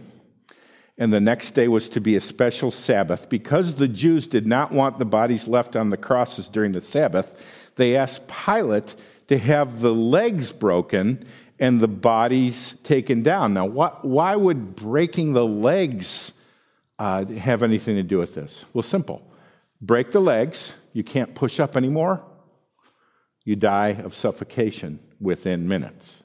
and 0.96 1.12
the 1.12 1.20
next 1.20 1.52
day 1.52 1.68
was 1.68 1.88
to 1.90 2.00
be 2.00 2.16
a 2.16 2.20
special 2.20 2.70
Sabbath. 2.70 3.28
Because 3.28 3.74
the 3.74 3.88
Jews 3.88 4.26
did 4.26 4.46
not 4.46 4.72
want 4.72 4.98
the 4.98 5.04
bodies 5.04 5.46
left 5.46 5.76
on 5.76 5.90
the 5.90 5.96
crosses 5.96 6.48
during 6.48 6.72
the 6.72 6.80
Sabbath, 6.80 7.38
they 7.76 7.96
asked 7.96 8.28
Pilate 8.28 8.94
to 9.28 9.38
have 9.38 9.80
the 9.80 9.94
legs 9.94 10.50
broken 10.50 11.24
and 11.58 11.78
the 11.78 11.88
bodies 11.88 12.72
taken 12.84 13.22
down. 13.22 13.52
Now, 13.52 13.66
why 13.66 14.34
would 14.34 14.74
breaking 14.74 15.34
the 15.34 15.46
legs 15.46 16.32
uh, 16.98 17.26
have 17.26 17.62
anything 17.62 17.96
to 17.96 18.02
do 18.02 18.18
with 18.18 18.34
this? 18.34 18.64
Well, 18.72 18.82
simple. 18.82 19.22
Break 19.82 20.10
the 20.10 20.20
legs, 20.20 20.74
you 20.94 21.04
can't 21.04 21.34
push 21.34 21.60
up 21.60 21.76
anymore, 21.76 22.22
you 23.44 23.56
die 23.56 23.88
of 23.88 24.14
suffocation 24.14 25.00
within 25.20 25.68
minutes. 25.68 26.22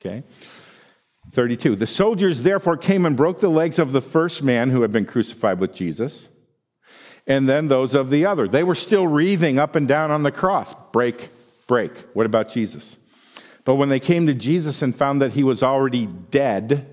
Okay? 0.00 0.22
32. 1.32 1.76
The 1.76 1.86
soldiers 1.86 2.42
therefore 2.42 2.76
came 2.76 3.04
and 3.04 3.16
broke 3.16 3.40
the 3.40 3.48
legs 3.48 3.78
of 3.78 3.92
the 3.92 4.00
first 4.00 4.42
man 4.42 4.70
who 4.70 4.82
had 4.82 4.92
been 4.92 5.06
crucified 5.06 5.58
with 5.58 5.74
Jesus, 5.74 6.28
and 7.26 7.48
then 7.48 7.68
those 7.68 7.94
of 7.94 8.10
the 8.10 8.26
other. 8.26 8.46
They 8.46 8.62
were 8.62 8.76
still 8.76 9.06
wreathing 9.06 9.58
up 9.58 9.74
and 9.74 9.88
down 9.88 10.10
on 10.10 10.22
the 10.22 10.30
cross. 10.30 10.74
Break, 10.92 11.30
break. 11.66 11.92
What 12.14 12.26
about 12.26 12.50
Jesus? 12.50 12.98
But 13.64 13.74
when 13.74 13.88
they 13.88 13.98
came 13.98 14.28
to 14.28 14.34
Jesus 14.34 14.80
and 14.80 14.94
found 14.94 15.20
that 15.20 15.32
he 15.32 15.42
was 15.42 15.62
already 15.62 16.06
dead, 16.06 16.86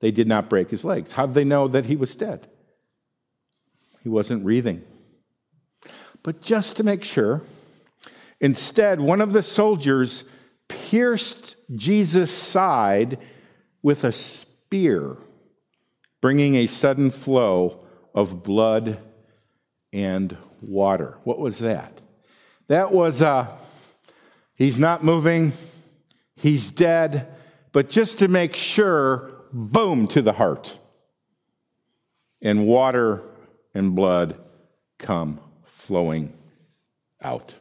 they 0.00 0.10
did 0.10 0.26
not 0.26 0.48
break 0.48 0.70
his 0.70 0.84
legs. 0.84 1.12
How 1.12 1.26
did 1.26 1.34
they 1.34 1.44
know 1.44 1.68
that 1.68 1.84
he 1.84 1.96
was 1.96 2.16
dead? 2.16 2.46
He 4.02 4.08
wasn't 4.08 4.42
breathing. 4.42 4.82
But 6.22 6.40
just 6.40 6.78
to 6.78 6.84
make 6.84 7.04
sure, 7.04 7.42
instead, 8.40 9.00
one 9.00 9.20
of 9.20 9.32
the 9.32 9.42
soldiers 9.42 10.24
pierced 10.68 11.56
Jesus' 11.74 12.32
side 12.32 13.18
with 13.82 14.04
a 14.04 14.12
spear, 14.12 15.16
bringing 16.20 16.54
a 16.54 16.66
sudden 16.66 17.10
flow 17.10 17.84
of 18.14 18.42
blood 18.42 18.98
and 19.92 20.36
water. 20.60 21.16
What 21.24 21.38
was 21.38 21.58
that? 21.60 22.00
That 22.68 22.92
was, 22.92 23.22
uh, 23.22 23.48
he's 24.54 24.78
not 24.78 25.02
moving, 25.02 25.52
he's 26.36 26.70
dead, 26.70 27.34
but 27.72 27.90
just 27.90 28.18
to 28.20 28.28
make 28.28 28.54
sure, 28.54 29.32
boom, 29.52 30.06
to 30.08 30.22
the 30.22 30.32
heart. 30.32 30.78
And 32.42 32.66
water 32.66 33.22
and 33.74 33.94
blood 33.94 34.36
come 34.98 35.40
flowing 35.64 36.32
out. 37.20 37.54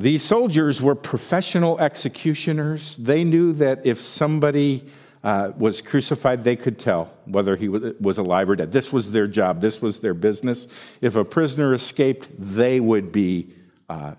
These 0.00 0.22
soldiers 0.22 0.80
were 0.80 0.94
professional 0.94 1.78
executioners. 1.78 2.96
They 2.96 3.22
knew 3.22 3.52
that 3.54 3.84
if 3.84 4.00
somebody 4.00 4.84
uh, 5.22 5.52
was 5.58 5.82
crucified, 5.82 6.42
they 6.42 6.56
could 6.56 6.78
tell 6.78 7.10
whether 7.26 7.54
he 7.54 7.68
was 7.68 8.16
alive 8.16 8.48
or 8.48 8.56
dead. 8.56 8.72
This 8.72 8.92
was 8.92 9.12
their 9.12 9.26
job, 9.26 9.60
this 9.60 9.82
was 9.82 10.00
their 10.00 10.14
business. 10.14 10.68
If 11.02 11.16
a 11.16 11.24
prisoner 11.24 11.74
escaped, 11.74 12.28
they 12.38 12.80
would 12.80 13.12
be 13.12 13.52
uh, 13.90 14.14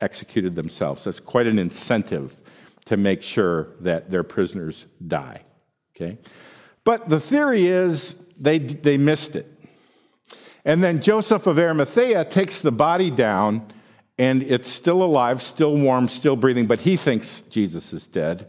executed 0.00 0.54
themselves. 0.54 1.04
That's 1.04 1.20
quite 1.20 1.46
an 1.46 1.58
incentive 1.58 2.34
to 2.86 2.96
make 2.96 3.22
sure 3.22 3.68
that 3.80 4.10
their 4.10 4.22
prisoners 4.22 4.86
die. 5.06 5.42
Okay? 5.94 6.16
But 6.84 7.10
the 7.10 7.20
theory 7.20 7.66
is 7.66 8.14
they, 8.38 8.58
they 8.58 8.96
missed 8.96 9.36
it. 9.36 9.46
And 10.64 10.82
then 10.82 11.00
Joseph 11.00 11.46
of 11.46 11.58
Arimathea 11.58 12.24
takes 12.26 12.60
the 12.60 12.72
body 12.72 13.10
down 13.10 13.66
and 14.20 14.42
it's 14.42 14.68
still 14.68 15.02
alive, 15.02 15.40
still 15.40 15.74
warm, 15.74 16.06
still 16.06 16.36
breathing, 16.36 16.66
but 16.66 16.80
he 16.80 16.98
thinks 16.98 17.40
Jesus 17.40 17.94
is 17.94 18.06
dead. 18.06 18.46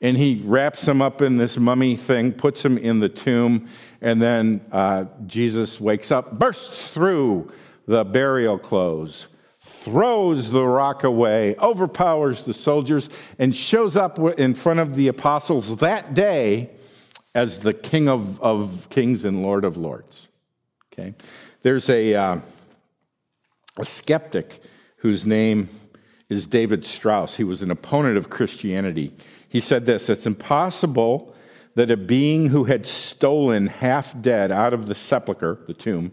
And 0.00 0.16
he 0.16 0.40
wraps 0.44 0.86
him 0.86 1.02
up 1.02 1.20
in 1.20 1.36
this 1.36 1.58
mummy 1.58 1.96
thing, 1.96 2.32
puts 2.32 2.64
him 2.64 2.78
in 2.78 3.00
the 3.00 3.08
tomb, 3.08 3.68
and 4.00 4.22
then 4.22 4.64
uh, 4.70 5.06
Jesus 5.26 5.80
wakes 5.80 6.12
up, 6.12 6.38
bursts 6.38 6.92
through 6.92 7.50
the 7.86 8.04
burial 8.04 8.56
clothes, 8.56 9.26
throws 9.62 10.52
the 10.52 10.64
rock 10.64 11.02
away, 11.02 11.56
overpowers 11.56 12.44
the 12.44 12.54
soldiers, 12.54 13.10
and 13.38 13.56
shows 13.56 13.96
up 13.96 14.20
in 14.38 14.54
front 14.54 14.78
of 14.78 14.94
the 14.94 15.08
apostles 15.08 15.78
that 15.78 16.14
day 16.14 16.70
as 17.34 17.60
the 17.60 17.74
King 17.74 18.08
of, 18.08 18.40
of 18.40 18.88
Kings 18.90 19.24
and 19.24 19.42
Lord 19.42 19.64
of 19.64 19.76
Lords. 19.76 20.28
Okay? 20.94 21.14
There's 21.62 21.90
a, 21.90 22.14
uh, 22.14 22.40
a 23.76 23.84
skeptic 23.84 24.62
whose 24.98 25.26
name 25.26 25.68
is 26.28 26.46
David 26.46 26.84
Strauss. 26.84 27.36
He 27.36 27.44
was 27.44 27.62
an 27.62 27.70
opponent 27.70 28.16
of 28.16 28.30
Christianity. 28.30 29.12
He 29.48 29.60
said 29.60 29.86
this 29.86 30.08
It's 30.08 30.26
impossible 30.26 31.34
that 31.74 31.90
a 31.90 31.96
being 31.96 32.48
who 32.48 32.64
had 32.64 32.86
stolen 32.86 33.66
half 33.66 34.20
dead 34.22 34.52
out 34.52 34.72
of 34.72 34.86
the 34.86 34.94
sepulchre, 34.94 35.58
the 35.66 35.74
tomb, 35.74 36.12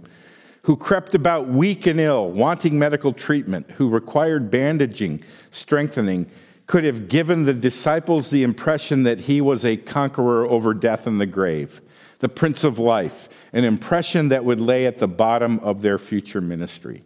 who 0.64 0.76
crept 0.76 1.14
about 1.16 1.48
weak 1.48 1.86
and 1.86 2.00
ill, 2.00 2.32
wanting 2.32 2.78
medical 2.78 3.14
treatment, 3.14 3.70
who 3.72 3.90
required 3.90 4.50
bandaging, 4.50 5.24
strengthening, 5.52 6.30
could 6.66 6.84
have 6.84 7.08
given 7.08 7.44
the 7.44 7.54
disciples 7.54 8.30
the 8.30 8.44
impression 8.44 9.04
that 9.04 9.22
he 9.22 9.42
was 9.42 9.66
a 9.66 9.78
conqueror 9.78 10.46
over 10.48 10.74
death 10.74 11.06
and 11.06 11.20
the 11.20 11.26
grave, 11.26 11.82
the 12.22 12.30
Prince 12.30 12.64
of 12.64 12.80
Life, 12.80 13.28
an 13.52 13.66
impression 13.66 14.30
that 14.30 14.46
would 14.46 14.62
lay 14.62 14.86
at 14.86 14.98
the 14.98 15.08
bottom 15.08 15.60
of 15.60 15.82
their 15.82 15.98
future 15.98 16.40
ministry. 16.40 17.04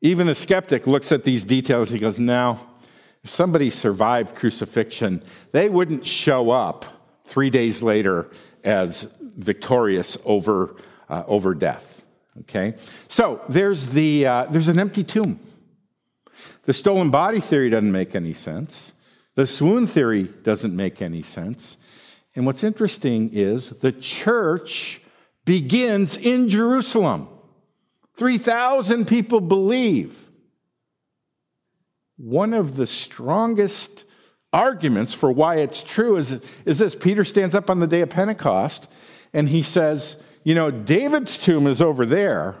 Even 0.00 0.26
the 0.26 0.34
skeptic 0.34 0.86
looks 0.86 1.12
at 1.12 1.24
these 1.24 1.44
details. 1.44 1.90
He 1.90 1.98
goes, 1.98 2.18
Now, 2.18 2.58
if 3.22 3.28
somebody 3.28 3.68
survived 3.68 4.34
crucifixion, 4.34 5.22
they 5.52 5.68
wouldn't 5.68 6.06
show 6.06 6.50
up 6.50 6.86
three 7.24 7.50
days 7.50 7.82
later 7.82 8.30
as 8.64 9.02
victorious 9.20 10.16
over, 10.24 10.76
uh, 11.08 11.24
over 11.26 11.54
death. 11.54 12.02
Okay? 12.42 12.74
So 13.08 13.42
there's, 13.48 13.86
the, 13.86 14.26
uh, 14.26 14.44
there's 14.44 14.68
an 14.68 14.78
empty 14.78 15.04
tomb. 15.04 15.40
The 16.62 16.72
stolen 16.72 17.10
body 17.10 17.40
theory 17.40 17.68
doesn't 17.68 17.92
make 17.92 18.14
any 18.14 18.32
sense. 18.32 18.92
The 19.34 19.46
swoon 19.46 19.86
theory 19.86 20.24
doesn't 20.24 20.74
make 20.74 21.02
any 21.02 21.22
sense. 21.22 21.76
And 22.34 22.46
what's 22.46 22.62
interesting 22.62 23.30
is 23.32 23.70
the 23.70 23.92
church 23.92 25.00
begins 25.44 26.16
in 26.16 26.48
Jerusalem. 26.48 27.28
3,000 28.14 29.06
people 29.06 29.40
believe. 29.40 30.30
One 32.16 32.52
of 32.52 32.76
the 32.76 32.86
strongest 32.86 34.04
arguments 34.52 35.14
for 35.14 35.30
why 35.30 35.56
it's 35.56 35.82
true 35.82 36.16
is, 36.16 36.40
is 36.64 36.78
this 36.78 36.94
Peter 36.94 37.24
stands 37.24 37.54
up 37.54 37.70
on 37.70 37.78
the 37.78 37.86
day 37.86 38.02
of 38.02 38.10
Pentecost 38.10 38.86
and 39.32 39.48
he 39.48 39.62
says, 39.62 40.22
you 40.44 40.54
know, 40.54 40.70
David's 40.70 41.38
tomb 41.38 41.66
is 41.66 41.80
over 41.80 42.04
there, 42.04 42.56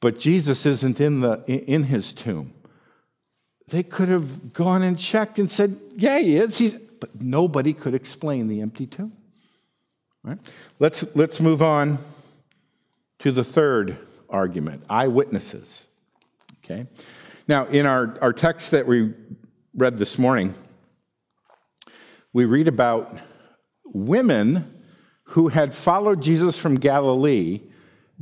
but 0.00 0.18
Jesus 0.18 0.66
isn't 0.66 1.00
in, 1.00 1.20
the, 1.20 1.42
in 1.46 1.84
his 1.84 2.12
tomb. 2.12 2.52
They 3.68 3.82
could 3.82 4.08
have 4.08 4.52
gone 4.52 4.82
and 4.82 4.98
checked 4.98 5.38
and 5.38 5.50
said, 5.50 5.78
yeah, 5.96 6.18
he 6.18 6.36
is. 6.36 6.58
He's, 6.58 6.76
but 7.00 7.20
nobody 7.20 7.72
could 7.72 7.94
explain 7.94 8.48
the 8.48 8.60
empty 8.60 8.86
tomb. 8.86 9.12
Let's, 10.78 11.04
let's 11.14 11.40
move 11.40 11.62
on 11.62 11.98
to 13.20 13.32
the 13.32 13.44
third 13.44 13.96
argument 14.28 14.84
eyewitnesses. 14.90 15.88
Okay? 16.64 16.86
Now, 17.46 17.66
in 17.66 17.86
our, 17.86 18.18
our 18.20 18.32
text 18.32 18.72
that 18.72 18.86
we 18.86 19.14
read 19.74 19.96
this 19.98 20.18
morning, 20.18 20.54
we 22.32 22.44
read 22.44 22.68
about 22.68 23.16
women 23.86 24.74
who 25.24 25.48
had 25.48 25.74
followed 25.74 26.22
Jesus 26.22 26.58
from 26.58 26.76
Galilee 26.76 27.62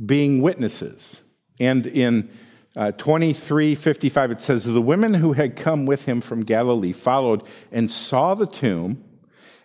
being 0.03 0.41
witnesses. 0.41 1.21
And 1.59 1.85
in 1.87 2.29
uh, 2.77 2.91
2355, 2.91 4.31
it 4.31 4.41
says, 4.41 4.63
The 4.63 4.79
women 4.79 5.15
who 5.15 5.33
had 5.33 5.55
come 5.55 5.87
with 5.87 6.05
him 6.05 6.21
from 6.21 6.45
Galilee 6.45 6.93
followed 6.93 7.41
and 7.71 7.89
saw 7.89 8.35
the 8.35 8.45
tomb 8.45 9.03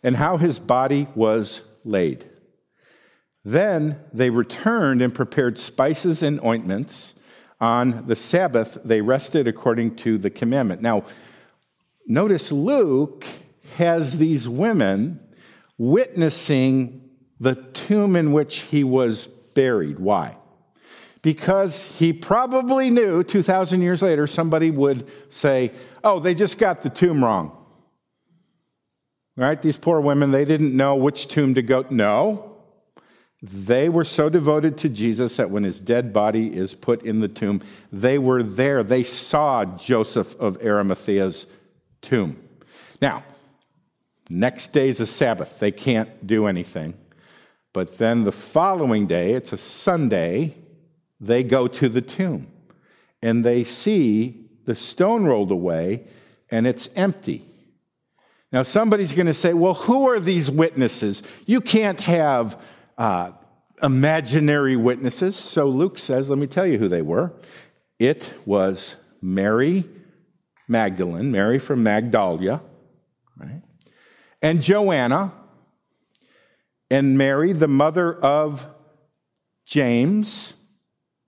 and 0.02 0.16
how 0.16 0.38
his 0.38 0.58
body 0.58 1.06
was 1.14 1.60
laid. 1.84 2.24
Then 3.44 4.00
they 4.14 4.30
returned 4.30 5.02
and 5.02 5.14
prepared 5.14 5.58
spices 5.58 6.22
and 6.22 6.42
ointments. 6.42 7.14
On 7.60 8.06
the 8.06 8.16
Sabbath, 8.16 8.78
they 8.82 9.02
rested 9.02 9.46
according 9.46 9.96
to 9.96 10.16
the 10.16 10.30
commandment. 10.30 10.80
Now, 10.80 11.04
notice 12.06 12.50
Luke 12.50 13.26
has 13.76 14.16
these 14.18 14.48
women 14.48 15.20
witnessing 15.76 17.10
the 17.38 17.56
tomb 17.56 18.16
in 18.16 18.32
which 18.32 18.60
he 18.60 18.84
was 18.84 19.26
buried. 19.26 19.98
Why? 19.98 20.38
Because 21.22 21.84
he 21.84 22.12
probably 22.12 22.90
knew 22.90 23.22
2,000 23.22 23.80
years 23.80 24.02
later 24.02 24.26
somebody 24.26 24.70
would 24.70 25.08
say, 25.28 25.70
Oh, 26.02 26.18
they 26.18 26.34
just 26.34 26.58
got 26.58 26.82
the 26.82 26.90
tomb 26.90 27.24
wrong. 27.24 27.56
Right? 29.36 29.60
These 29.62 29.78
poor 29.78 30.00
women, 30.00 30.32
they 30.32 30.44
didn't 30.44 30.76
know 30.76 30.96
which 30.96 31.28
tomb 31.28 31.54
to 31.54 31.62
go. 31.62 31.86
No. 31.88 32.52
They 33.40 33.88
were 33.88 34.04
so 34.04 34.28
devoted 34.28 34.78
to 34.78 34.88
Jesus 34.88 35.36
that 35.36 35.50
when 35.50 35.64
his 35.64 35.80
dead 35.80 36.12
body 36.12 36.46
is 36.54 36.74
put 36.74 37.02
in 37.02 37.20
the 37.20 37.28
tomb, 37.28 37.60
they 37.90 38.18
were 38.18 38.42
there. 38.42 38.84
They 38.84 39.02
saw 39.02 39.64
Joseph 39.64 40.36
of 40.38 40.58
Arimathea's 40.60 41.46
tomb. 42.02 42.40
Now, 43.00 43.24
next 44.30 44.68
day's 44.68 45.00
a 45.00 45.06
Sabbath. 45.06 45.58
They 45.58 45.72
can't 45.72 46.24
do 46.24 46.46
anything. 46.46 46.94
But 47.72 47.98
then 47.98 48.24
the 48.24 48.32
following 48.32 49.06
day, 49.06 49.32
it's 49.32 49.52
a 49.52 49.56
Sunday, 49.56 50.54
they 51.22 51.44
go 51.44 51.68
to 51.68 51.88
the 51.88 52.02
tomb 52.02 52.48
and 53.22 53.44
they 53.44 53.62
see 53.62 54.50
the 54.64 54.74
stone 54.74 55.24
rolled 55.24 55.52
away 55.52 56.04
and 56.50 56.66
it's 56.66 56.88
empty. 56.96 57.44
Now, 58.50 58.62
somebody's 58.62 59.14
going 59.14 59.28
to 59.28 59.34
say, 59.34 59.54
well, 59.54 59.72
who 59.72 60.08
are 60.10 60.20
these 60.20 60.50
witnesses? 60.50 61.22
You 61.46 61.62
can't 61.62 62.00
have 62.00 62.60
uh, 62.98 63.30
imaginary 63.82 64.76
witnesses. 64.76 65.36
So 65.36 65.68
Luke 65.68 65.96
says, 65.96 66.28
let 66.28 66.38
me 66.38 66.46
tell 66.46 66.66
you 66.66 66.76
who 66.76 66.88
they 66.88 67.00
were. 67.00 67.32
It 67.98 68.30
was 68.44 68.96
Mary 69.22 69.84
Magdalene, 70.68 71.30
Mary 71.30 71.58
from 71.58 71.82
Magdala, 71.82 72.62
right? 73.38 73.62
And 74.42 74.60
Joanna, 74.60 75.32
and 76.90 77.16
Mary, 77.16 77.52
the 77.52 77.68
mother 77.68 78.12
of 78.12 78.66
James, 79.64 80.54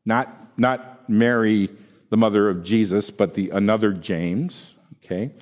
not, 0.05 0.59
not 0.59 1.09
Mary, 1.09 1.69
the 2.11 2.17
mother 2.17 2.49
of 2.49 2.63
Jesus, 2.63 3.11
but 3.11 3.35
the 3.35 3.51
another 3.51 3.93
James, 3.93 4.75
okay? 5.05 5.33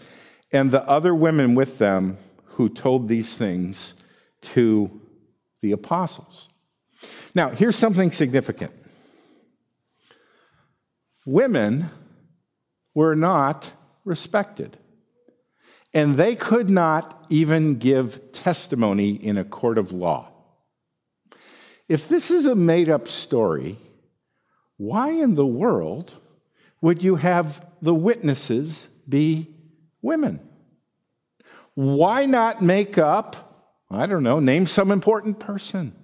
And 0.50 0.70
the 0.70 0.86
other 0.88 1.14
women 1.14 1.54
with 1.54 1.78
them 1.78 2.18
who 2.44 2.68
told 2.68 3.08
these 3.08 3.34
things 3.34 3.94
to 4.42 5.00
the 5.62 5.72
apostles. 5.72 6.48
Now, 7.34 7.50
here's 7.50 7.76
something 7.76 8.12
significant. 8.12 8.72
Women 11.24 11.86
were 12.94 13.14
not 13.14 13.72
respected. 14.04 14.76
And 15.94 16.16
they 16.16 16.34
could 16.34 16.70
not 16.70 17.26
even 17.28 17.76
give 17.76 18.32
testimony 18.32 19.10
in 19.10 19.36
a 19.38 19.44
court 19.44 19.78
of 19.78 19.92
law. 19.92 20.30
If 21.88 22.08
this 22.08 22.30
is 22.30 22.46
a 22.46 22.54
made 22.54 22.88
up 22.88 23.08
story, 23.08 23.78
why 24.82 25.10
in 25.10 25.36
the 25.36 25.46
world 25.46 26.12
would 26.80 27.04
you 27.04 27.14
have 27.14 27.64
the 27.80 27.94
witnesses 27.94 28.88
be 29.08 29.46
women? 30.02 30.40
Why 31.74 32.26
not 32.26 32.62
make 32.62 32.98
up, 32.98 33.78
I 33.88 34.06
don't 34.06 34.24
know, 34.24 34.40
name 34.40 34.66
some 34.66 34.90
important 34.90 35.38
person? 35.38 35.94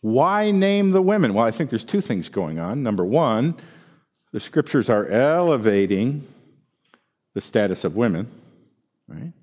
Why 0.00 0.52
name 0.52 0.92
the 0.92 1.02
women? 1.02 1.34
Well, 1.34 1.44
I 1.44 1.50
think 1.50 1.68
there's 1.68 1.84
two 1.84 2.00
things 2.00 2.30
going 2.30 2.58
on. 2.58 2.82
Number 2.82 3.04
one, 3.04 3.56
the 4.32 4.40
scriptures 4.40 4.88
are 4.88 5.06
elevating 5.06 6.26
the 7.34 7.42
status 7.42 7.84
of 7.84 7.94
women, 7.94 8.26
right? 9.06 9.34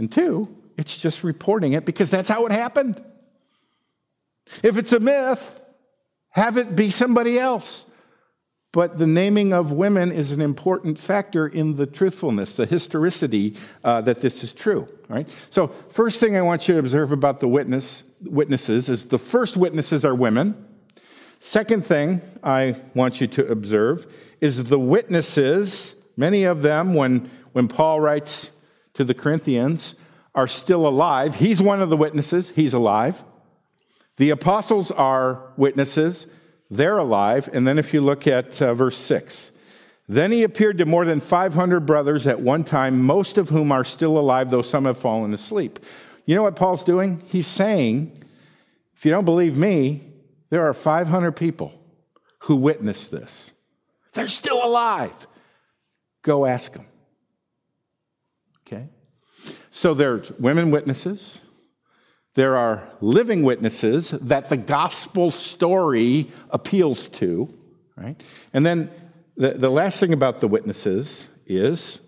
And 0.00 0.10
two, 0.10 0.56
it's 0.76 0.98
just 0.98 1.22
reporting 1.22 1.74
it 1.74 1.84
because 1.84 2.10
that's 2.10 2.28
how 2.28 2.46
it 2.46 2.52
happened. 2.52 3.00
If 4.64 4.76
it's 4.76 4.92
a 4.92 4.98
myth, 4.98 5.60
have 6.38 6.56
it 6.56 6.74
be 6.74 6.90
somebody 6.90 7.38
else. 7.38 7.84
But 8.72 8.98
the 8.98 9.06
naming 9.06 9.54
of 9.54 9.72
women 9.72 10.12
is 10.12 10.30
an 10.30 10.42
important 10.42 10.98
factor 10.98 11.46
in 11.46 11.76
the 11.76 11.86
truthfulness, 11.86 12.54
the 12.54 12.66
historicity 12.66 13.56
uh, 13.82 14.02
that 14.02 14.20
this 14.20 14.44
is 14.44 14.52
true. 14.52 14.88
Right. 15.08 15.28
So, 15.50 15.68
first 15.68 16.20
thing 16.20 16.36
I 16.36 16.42
want 16.42 16.68
you 16.68 16.74
to 16.74 16.80
observe 16.80 17.12
about 17.12 17.40
the 17.40 17.48
witness 17.48 18.04
witnesses 18.22 18.88
is 18.88 19.06
the 19.06 19.18
first 19.18 19.56
witnesses 19.56 20.04
are 20.04 20.14
women. 20.14 20.66
Second 21.40 21.84
thing 21.84 22.20
I 22.42 22.76
want 22.94 23.20
you 23.20 23.26
to 23.28 23.46
observe 23.46 24.06
is 24.40 24.64
the 24.64 24.78
witnesses, 24.78 25.94
many 26.16 26.44
of 26.44 26.62
them, 26.62 26.94
when, 26.94 27.30
when 27.52 27.68
Paul 27.68 28.00
writes 28.00 28.50
to 28.94 29.04
the 29.04 29.14
Corinthians, 29.14 29.94
are 30.34 30.48
still 30.48 30.86
alive. 30.86 31.36
He's 31.36 31.62
one 31.62 31.80
of 31.80 31.90
the 31.90 31.96
witnesses, 31.96 32.50
he's 32.50 32.74
alive. 32.74 33.24
The 34.18 34.30
apostles 34.30 34.90
are 34.90 35.42
witnesses, 35.56 36.26
they're 36.70 36.98
alive. 36.98 37.48
And 37.52 37.66
then 37.66 37.78
if 37.78 37.94
you 37.94 38.00
look 38.00 38.26
at 38.26 38.60
uh, 38.60 38.74
verse 38.74 38.96
6, 38.96 39.52
then 40.08 40.32
he 40.32 40.42
appeared 40.42 40.78
to 40.78 40.86
more 40.86 41.04
than 41.04 41.20
500 41.20 41.80
brothers 41.80 42.26
at 42.26 42.40
one 42.40 42.64
time, 42.64 43.00
most 43.00 43.38
of 43.38 43.48
whom 43.48 43.72
are 43.72 43.84
still 43.84 44.18
alive, 44.18 44.50
though 44.50 44.62
some 44.62 44.84
have 44.84 44.98
fallen 44.98 45.32
asleep. 45.34 45.78
You 46.26 46.34
know 46.34 46.42
what 46.42 46.56
Paul's 46.56 46.84
doing? 46.84 47.22
He's 47.26 47.46
saying, 47.46 48.22
if 48.96 49.04
you 49.06 49.10
don't 49.10 49.24
believe 49.24 49.56
me, 49.56 50.02
there 50.50 50.66
are 50.66 50.74
500 50.74 51.32
people 51.32 51.72
who 52.40 52.56
witnessed 52.56 53.10
this. 53.10 53.52
They're 54.14 54.28
still 54.28 54.64
alive. 54.64 55.26
Go 56.22 56.44
ask 56.44 56.72
them. 56.72 56.86
Okay? 58.66 58.88
So 59.70 59.94
there's 59.94 60.32
women 60.32 60.70
witnesses. 60.70 61.40
There 62.38 62.56
are 62.56 62.88
living 63.00 63.42
witnesses 63.42 64.10
that 64.10 64.48
the 64.48 64.56
gospel 64.56 65.32
story 65.32 66.30
appeals 66.50 67.08
to, 67.18 67.52
right? 67.96 68.14
And 68.54 68.64
then 68.64 68.92
the, 69.36 69.54
the 69.54 69.70
last 69.70 69.98
thing 69.98 70.12
about 70.12 70.38
the 70.38 70.46
witnesses 70.46 71.26
is 71.46 72.00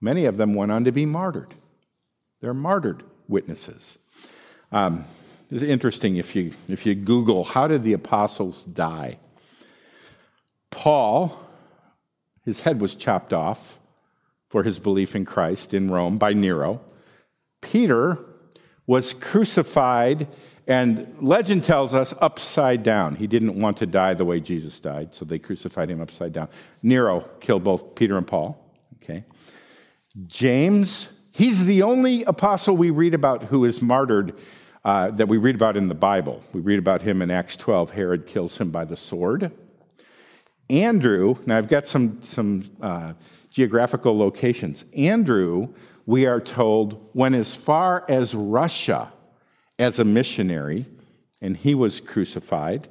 many 0.00 0.24
of 0.24 0.38
them 0.38 0.54
went 0.54 0.72
on 0.72 0.84
to 0.84 0.92
be 0.92 1.04
martyred. 1.04 1.52
They're 2.40 2.54
martyred 2.54 3.02
witnesses. 3.28 3.98
Um, 4.72 5.04
it's 5.50 5.62
interesting 5.62 6.16
if 6.16 6.34
you, 6.34 6.52
if 6.70 6.86
you 6.86 6.94
Google, 6.94 7.44
how 7.44 7.68
did 7.68 7.82
the 7.82 7.92
apostles 7.92 8.64
die? 8.64 9.18
Paul, 10.70 11.38
his 12.46 12.60
head 12.60 12.80
was 12.80 12.94
chopped 12.94 13.34
off 13.34 13.78
for 14.48 14.62
his 14.62 14.78
belief 14.78 15.14
in 15.14 15.26
Christ 15.26 15.74
in 15.74 15.90
Rome 15.90 16.16
by 16.16 16.32
Nero. 16.32 16.80
Peter 17.72 18.18
was 18.86 19.14
crucified, 19.14 20.28
and 20.66 21.16
legend 21.22 21.64
tells 21.64 21.94
us 21.94 22.12
upside 22.20 22.82
down. 22.82 23.14
He 23.14 23.26
didn't 23.26 23.58
want 23.58 23.78
to 23.78 23.86
die 23.86 24.12
the 24.12 24.26
way 24.26 24.40
Jesus 24.40 24.78
died, 24.78 25.14
so 25.14 25.24
they 25.24 25.38
crucified 25.38 25.90
him 25.90 25.98
upside 25.98 26.34
down. 26.34 26.50
Nero 26.82 27.20
killed 27.40 27.64
both 27.64 27.94
Peter 27.94 28.18
and 28.18 28.26
Paul. 28.26 28.62
Okay. 29.02 29.24
James, 30.26 31.08
he's 31.30 31.64
the 31.64 31.80
only 31.80 32.24
apostle 32.24 32.76
we 32.76 32.90
read 32.90 33.14
about 33.14 33.44
who 33.44 33.64
is 33.64 33.80
martyred 33.80 34.34
uh, 34.84 35.10
that 35.12 35.28
we 35.28 35.38
read 35.38 35.54
about 35.54 35.74
in 35.74 35.88
the 35.88 35.94
Bible. 35.94 36.42
We 36.52 36.60
read 36.60 36.78
about 36.78 37.00
him 37.00 37.22
in 37.22 37.30
Acts 37.30 37.56
12. 37.56 37.92
Herod 37.92 38.26
kills 38.26 38.58
him 38.58 38.70
by 38.70 38.84
the 38.84 38.98
sword. 38.98 39.50
Andrew, 40.68 41.36
now 41.46 41.56
I've 41.56 41.68
got 41.68 41.86
some, 41.86 42.22
some 42.22 42.70
uh, 42.82 43.14
geographical 43.48 44.18
locations. 44.18 44.84
Andrew, 44.94 45.72
we 46.06 46.26
are 46.26 46.40
told, 46.40 47.10
went 47.14 47.34
as 47.34 47.54
far 47.54 48.04
as 48.08 48.34
Russia 48.34 49.12
as 49.78 49.98
a 49.98 50.04
missionary, 50.04 50.86
and 51.40 51.56
he 51.56 51.74
was 51.74 52.00
crucified. 52.00 52.88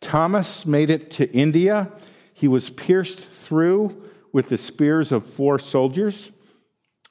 Thomas 0.00 0.66
made 0.66 0.90
it 0.90 1.10
to 1.12 1.30
India. 1.32 1.90
He 2.32 2.48
was 2.48 2.70
pierced 2.70 3.20
through 3.20 4.02
with 4.32 4.48
the 4.48 4.58
spears 4.58 5.12
of 5.12 5.24
four 5.24 5.58
soldiers. 5.58 6.32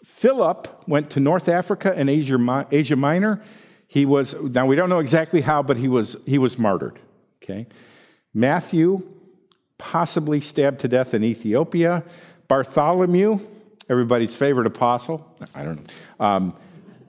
Philip 0.04 0.84
went 0.88 1.10
to 1.12 1.20
North 1.20 1.50
Africa 1.50 1.94
and 1.96 2.10
Asia, 2.10 2.68
Asia 2.72 2.96
Minor. 2.96 3.42
He 3.88 4.06
was, 4.06 4.34
now 4.34 4.66
we 4.66 4.76
don't 4.76 4.90
know 4.90 5.00
exactly 5.00 5.42
how, 5.42 5.64
but 5.64 5.78
he 5.78 5.88
was, 5.88 6.18
he 6.26 6.38
was 6.38 6.58
martyred. 6.58 7.00
Okay? 7.42 7.68
Matthew, 8.34 9.02
possibly 9.78 10.42
stabbed 10.42 10.80
to 10.82 10.88
death 10.88 11.14
in 11.14 11.24
Ethiopia. 11.24 12.04
Bartholomew, 12.48 13.40
everybody's 13.90 14.36
favorite 14.36 14.68
apostle, 14.68 15.36
I 15.54 15.64
don't 15.64 15.78
know, 15.78 16.26
um, 16.26 16.56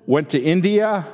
went 0.07 0.31
to 0.31 0.41
India, 0.41 1.07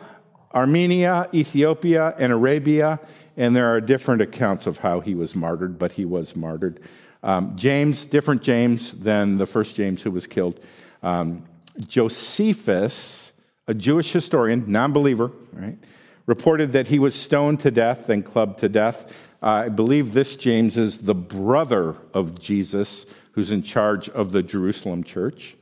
Armenia, 0.54 1.28
Ethiopia, 1.32 2.14
and 2.18 2.32
Arabia, 2.32 3.00
and 3.36 3.54
there 3.54 3.72
are 3.72 3.80
different 3.80 4.22
accounts 4.22 4.66
of 4.66 4.78
how 4.78 5.00
he 5.00 5.14
was 5.14 5.34
martyred, 5.34 5.78
but 5.78 5.92
he 5.92 6.04
was 6.04 6.34
martyred. 6.34 6.80
Um, 7.22 7.56
James, 7.56 8.04
different 8.06 8.42
James 8.42 8.92
than 8.92 9.36
the 9.36 9.46
first 9.46 9.76
James 9.76 10.02
who 10.02 10.10
was 10.10 10.26
killed. 10.26 10.58
Um, 11.02 11.44
Josephus, 11.86 13.32
a 13.66 13.74
Jewish 13.74 14.12
historian, 14.12 14.70
non 14.70 14.92
believer, 14.92 15.30
right, 15.52 15.78
reported 16.26 16.72
that 16.72 16.88
he 16.88 16.98
was 16.98 17.14
stoned 17.14 17.60
to 17.60 17.70
death 17.70 18.08
and 18.08 18.24
clubbed 18.24 18.60
to 18.60 18.68
death. 18.68 19.12
Uh, 19.42 19.46
I 19.46 19.68
believe 19.68 20.12
this 20.12 20.36
James 20.36 20.76
is 20.76 20.98
the 20.98 21.14
brother 21.14 21.96
of 22.12 22.38
Jesus, 22.38 23.06
who's 23.40 23.50
in 23.50 23.62
charge 23.62 24.06
of 24.10 24.32
the 24.32 24.42
Jerusalem 24.42 25.02
church. 25.02 25.56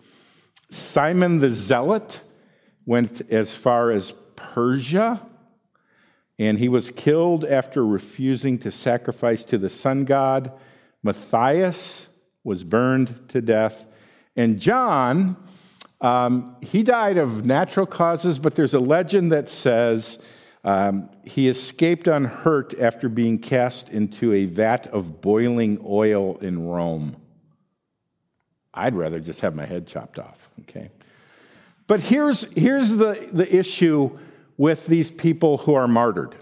Simon 0.69 1.39
the 1.39 1.49
Zealot 1.49 2.21
went 2.85 3.31
as 3.31 3.55
far 3.55 3.93
as 3.93 4.13
Persia, 4.35 5.25
and 6.41 6.59
he 6.59 6.69
was 6.69 6.91
killed 6.91 7.45
after 7.45 7.87
refusing 7.87 8.59
to 8.59 8.73
sacrifice 8.73 9.45
to 9.45 9.59
the 9.59 9.71
sun 9.71 10.05
god. 10.07 10.51
Matthias 11.05 12.09
was 12.43 12.65
burned 12.65 13.29
to 13.29 13.41
death. 13.41 13.87
And 14.35 14.59
John, 14.59 15.37
um, 16.01 16.57
he 16.61 16.83
died 16.83 17.17
of 17.17 17.45
natural 17.45 17.87
causes, 17.87 18.41
but 18.41 18.57
there's 18.57 18.75
a 18.75 18.81
legend 18.81 19.31
that 19.31 19.49
says 19.49 20.19
um, 20.65 21.11
he 21.25 21.47
escaped 21.47 22.09
unhurt 22.09 22.77
after 22.81 23.09
being 23.09 23.39
cast 23.39 23.89
into 23.91 24.33
a 24.33 24.47
vat 24.47 24.89
of 24.89 25.21
boiling 25.21 25.81
oil 25.87 26.39
in 26.39 26.67
Rome. 26.67 27.15
I'd 28.79 28.95
rather 28.95 29.21
just 29.21 29.41
have 29.41 29.55
my 29.55 29.67
head 29.67 29.87
chopped 29.87 30.19
off, 30.19 30.49
okay? 30.63 30.91
But 31.87 32.01
here's, 32.01 32.51
here's 32.53 32.91
the, 32.91 33.29
the 33.33 33.55
issue 33.55 34.19
with 34.57 34.87
these 34.87 35.11
people 35.11 35.59
who 35.59 35.75
are 35.75 35.89
martyred. 35.89 36.37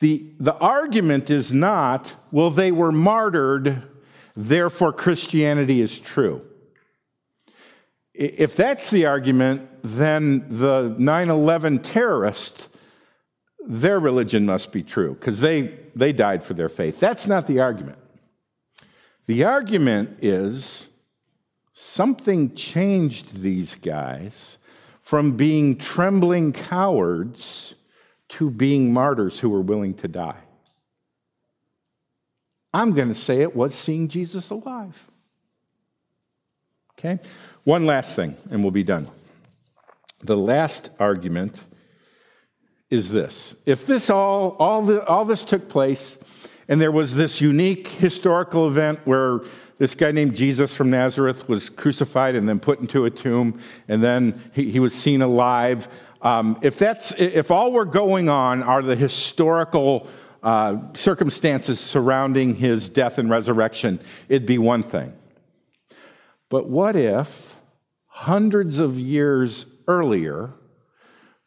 The, 0.00 0.26
the 0.38 0.54
argument 0.56 1.30
is 1.30 1.54
not, 1.54 2.14
well, 2.30 2.50
they 2.50 2.72
were 2.72 2.92
martyred, 2.92 3.82
therefore 4.34 4.92
Christianity 4.92 5.80
is 5.80 5.98
true. 5.98 6.42
If 8.12 8.56
that's 8.56 8.90
the 8.90 9.06
argument, 9.06 9.68
then 9.82 10.46
the 10.48 10.94
9 10.98 11.30
11 11.30 11.78
terrorists, 11.80 12.68
their 13.66 13.98
religion 13.98 14.46
must 14.46 14.72
be 14.72 14.82
true 14.82 15.14
because 15.14 15.40
they, 15.40 15.78
they 15.94 16.12
died 16.12 16.42
for 16.42 16.54
their 16.54 16.68
faith. 16.68 16.98
That's 16.98 17.26
not 17.26 17.46
the 17.46 17.60
argument. 17.60 17.98
The 19.26 19.44
argument 19.44 20.18
is 20.22 20.88
something 21.78 22.54
changed 22.54 23.42
these 23.42 23.74
guys 23.74 24.56
from 24.98 25.36
being 25.36 25.76
trembling 25.76 26.50
cowards 26.50 27.74
to 28.30 28.50
being 28.50 28.94
martyrs 28.94 29.38
who 29.38 29.50
were 29.50 29.60
willing 29.60 29.92
to 29.92 30.08
die. 30.08 30.40
I'm 32.72 32.94
going 32.94 33.08
to 33.08 33.14
say 33.14 33.42
it 33.42 33.54
was 33.54 33.74
seeing 33.74 34.08
Jesus 34.08 34.48
alive. 34.48 35.10
Okay? 36.98 37.18
One 37.64 37.84
last 37.84 38.16
thing, 38.16 38.36
and 38.50 38.62
we'll 38.62 38.70
be 38.70 38.82
done. 38.82 39.08
The 40.22 40.36
last 40.36 40.88
argument 40.98 41.60
is 42.88 43.10
this. 43.10 43.54
If 43.66 43.86
this 43.86 44.08
all, 44.08 44.56
all, 44.58 44.80
the, 44.80 45.04
all 45.04 45.26
this 45.26 45.44
took 45.44 45.68
place, 45.68 46.16
and 46.68 46.80
there 46.80 46.92
was 46.92 47.14
this 47.14 47.40
unique 47.40 47.86
historical 47.86 48.66
event 48.66 49.00
where 49.04 49.40
this 49.78 49.94
guy 49.94 50.10
named 50.10 50.34
Jesus 50.34 50.74
from 50.74 50.90
Nazareth 50.90 51.48
was 51.48 51.68
crucified 51.68 52.34
and 52.34 52.48
then 52.48 52.58
put 52.58 52.80
into 52.80 53.04
a 53.04 53.10
tomb, 53.10 53.60
and 53.88 54.02
then 54.02 54.40
he, 54.52 54.70
he 54.70 54.80
was 54.80 54.94
seen 54.94 55.22
alive. 55.22 55.88
Um, 56.22 56.58
if 56.62 56.78
that's 56.78 57.12
if 57.12 57.50
all 57.50 57.72
we're 57.72 57.84
going 57.84 58.28
on 58.28 58.62
are 58.62 58.82
the 58.82 58.96
historical 58.96 60.08
uh, 60.42 60.92
circumstances 60.94 61.78
surrounding 61.78 62.54
his 62.54 62.88
death 62.88 63.18
and 63.18 63.30
resurrection, 63.30 64.00
it'd 64.28 64.46
be 64.46 64.58
one 64.58 64.82
thing. 64.82 65.12
But 66.48 66.68
what 66.68 66.96
if 66.96 67.56
hundreds 68.06 68.78
of 68.78 68.98
years 68.98 69.66
earlier, 69.86 70.50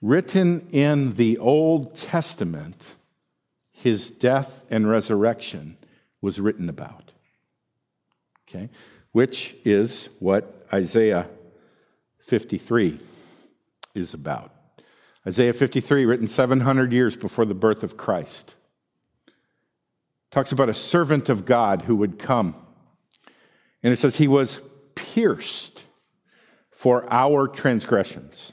written 0.01 0.67
in 0.71 1.15
the 1.15 1.37
Old 1.39 1.95
Testament, 1.95 2.95
his 3.81 4.09
death 4.09 4.65
and 4.69 4.89
resurrection 4.89 5.77
was 6.21 6.37
written 6.37 6.67
about. 6.67 7.13
Okay? 8.47 8.69
Which 9.13 9.55
is 9.63 10.09
what 10.19 10.67
Isaiah 10.73 11.29
53 12.19 12.99
is 13.95 14.13
about. 14.13 14.53
Isaiah 15.25 15.53
53, 15.53 16.05
written 16.05 16.27
700 16.27 16.91
years 16.91 17.15
before 17.15 17.45
the 17.45 17.53
birth 17.53 17.83
of 17.83 17.95
Christ, 17.95 18.53
talks 20.29 20.51
about 20.51 20.67
a 20.67 20.73
servant 20.73 21.29
of 21.29 21.45
God 21.45 21.83
who 21.83 21.95
would 21.95 22.19
come. 22.19 22.55
And 23.81 23.93
it 23.93 23.97
says, 23.97 24.17
He 24.17 24.27
was 24.27 24.59
pierced 24.95 25.83
for 26.69 27.07
our 27.09 27.47
transgressions. 27.47 28.51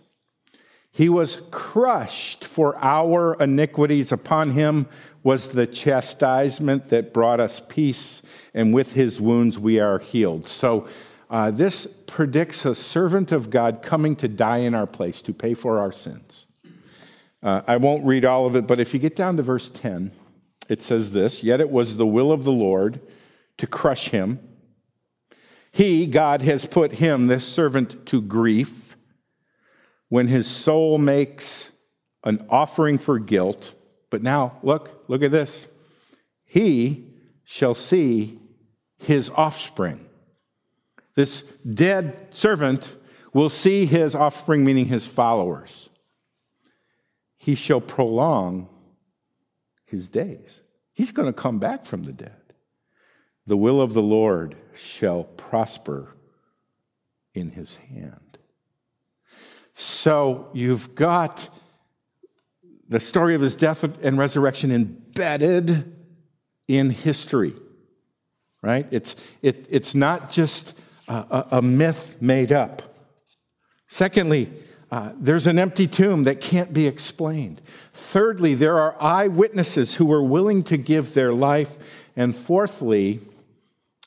He 0.96 1.10
was 1.10 1.42
crushed 1.50 2.42
for 2.42 2.74
our 2.82 3.34
iniquities. 3.34 4.12
Upon 4.12 4.52
him 4.52 4.86
was 5.26 5.48
the 5.48 5.66
chastisement 5.66 6.84
that 6.90 7.12
brought 7.12 7.40
us 7.40 7.58
peace, 7.58 8.22
and 8.54 8.72
with 8.72 8.92
his 8.92 9.20
wounds 9.20 9.58
we 9.58 9.80
are 9.80 9.98
healed. 9.98 10.48
So, 10.48 10.86
uh, 11.28 11.50
this 11.50 11.88
predicts 12.06 12.64
a 12.64 12.76
servant 12.76 13.32
of 13.32 13.50
God 13.50 13.82
coming 13.82 14.14
to 14.16 14.28
die 14.28 14.58
in 14.58 14.72
our 14.72 14.86
place 14.86 15.20
to 15.22 15.32
pay 15.32 15.54
for 15.54 15.80
our 15.80 15.90
sins. 15.90 16.46
Uh, 17.42 17.60
I 17.66 17.76
won't 17.76 18.06
read 18.06 18.24
all 18.24 18.46
of 18.46 18.54
it, 18.54 18.68
but 18.68 18.78
if 18.78 18.94
you 18.94 19.00
get 19.00 19.16
down 19.16 19.36
to 19.38 19.42
verse 19.42 19.68
10, 19.68 20.12
it 20.68 20.80
says 20.80 21.10
this 21.10 21.42
Yet 21.42 21.60
it 21.60 21.70
was 21.70 21.96
the 21.96 22.06
will 22.06 22.30
of 22.30 22.44
the 22.44 22.52
Lord 22.52 23.00
to 23.58 23.66
crush 23.66 24.10
him. 24.10 24.38
He, 25.72 26.06
God, 26.06 26.42
has 26.42 26.66
put 26.66 26.92
him, 26.92 27.26
this 27.26 27.44
servant, 27.44 28.06
to 28.06 28.22
grief 28.22 28.96
when 30.08 30.28
his 30.28 30.46
soul 30.46 30.98
makes 30.98 31.72
an 32.22 32.46
offering 32.48 32.96
for 32.96 33.18
guilt. 33.18 33.74
But 34.16 34.22
now, 34.22 34.56
look, 34.62 35.04
look 35.08 35.22
at 35.22 35.30
this. 35.30 35.68
He 36.46 37.04
shall 37.44 37.74
see 37.74 38.40
his 38.96 39.28
offspring. 39.28 40.08
This 41.14 41.42
dead 41.42 42.28
servant 42.30 42.96
will 43.34 43.50
see 43.50 43.84
his 43.84 44.14
offspring, 44.14 44.64
meaning 44.64 44.86
his 44.86 45.06
followers. 45.06 45.90
He 47.36 47.54
shall 47.54 47.82
prolong 47.82 48.70
his 49.84 50.08
days. 50.08 50.62
He's 50.94 51.12
going 51.12 51.28
to 51.28 51.38
come 51.38 51.58
back 51.58 51.84
from 51.84 52.04
the 52.04 52.12
dead. 52.12 52.54
The 53.46 53.58
will 53.58 53.82
of 53.82 53.92
the 53.92 54.00
Lord 54.00 54.56
shall 54.74 55.24
prosper 55.24 56.16
in 57.34 57.50
his 57.50 57.76
hand. 57.76 58.38
So 59.74 60.48
you've 60.54 60.94
got 60.94 61.50
the 62.88 63.00
story 63.00 63.34
of 63.34 63.40
his 63.40 63.56
death 63.56 63.84
and 63.84 64.18
resurrection 64.18 64.70
embedded 64.70 65.92
in 66.68 66.90
history, 66.90 67.54
right? 68.62 68.86
It's, 68.90 69.16
it, 69.42 69.66
it's 69.70 69.94
not 69.94 70.30
just 70.30 70.78
a, 71.08 71.46
a 71.52 71.62
myth 71.62 72.16
made 72.20 72.52
up. 72.52 72.82
Secondly, 73.86 74.48
uh, 74.90 75.12
there's 75.16 75.46
an 75.46 75.58
empty 75.58 75.86
tomb 75.86 76.24
that 76.24 76.40
can't 76.40 76.72
be 76.72 76.86
explained. 76.86 77.60
Thirdly, 77.92 78.54
there 78.54 78.78
are 78.78 78.96
eyewitnesses 79.00 79.94
who 79.94 80.06
were 80.06 80.22
willing 80.22 80.62
to 80.64 80.76
give 80.76 81.14
their 81.14 81.32
life. 81.32 82.06
And 82.16 82.34
fourthly, 82.34 83.20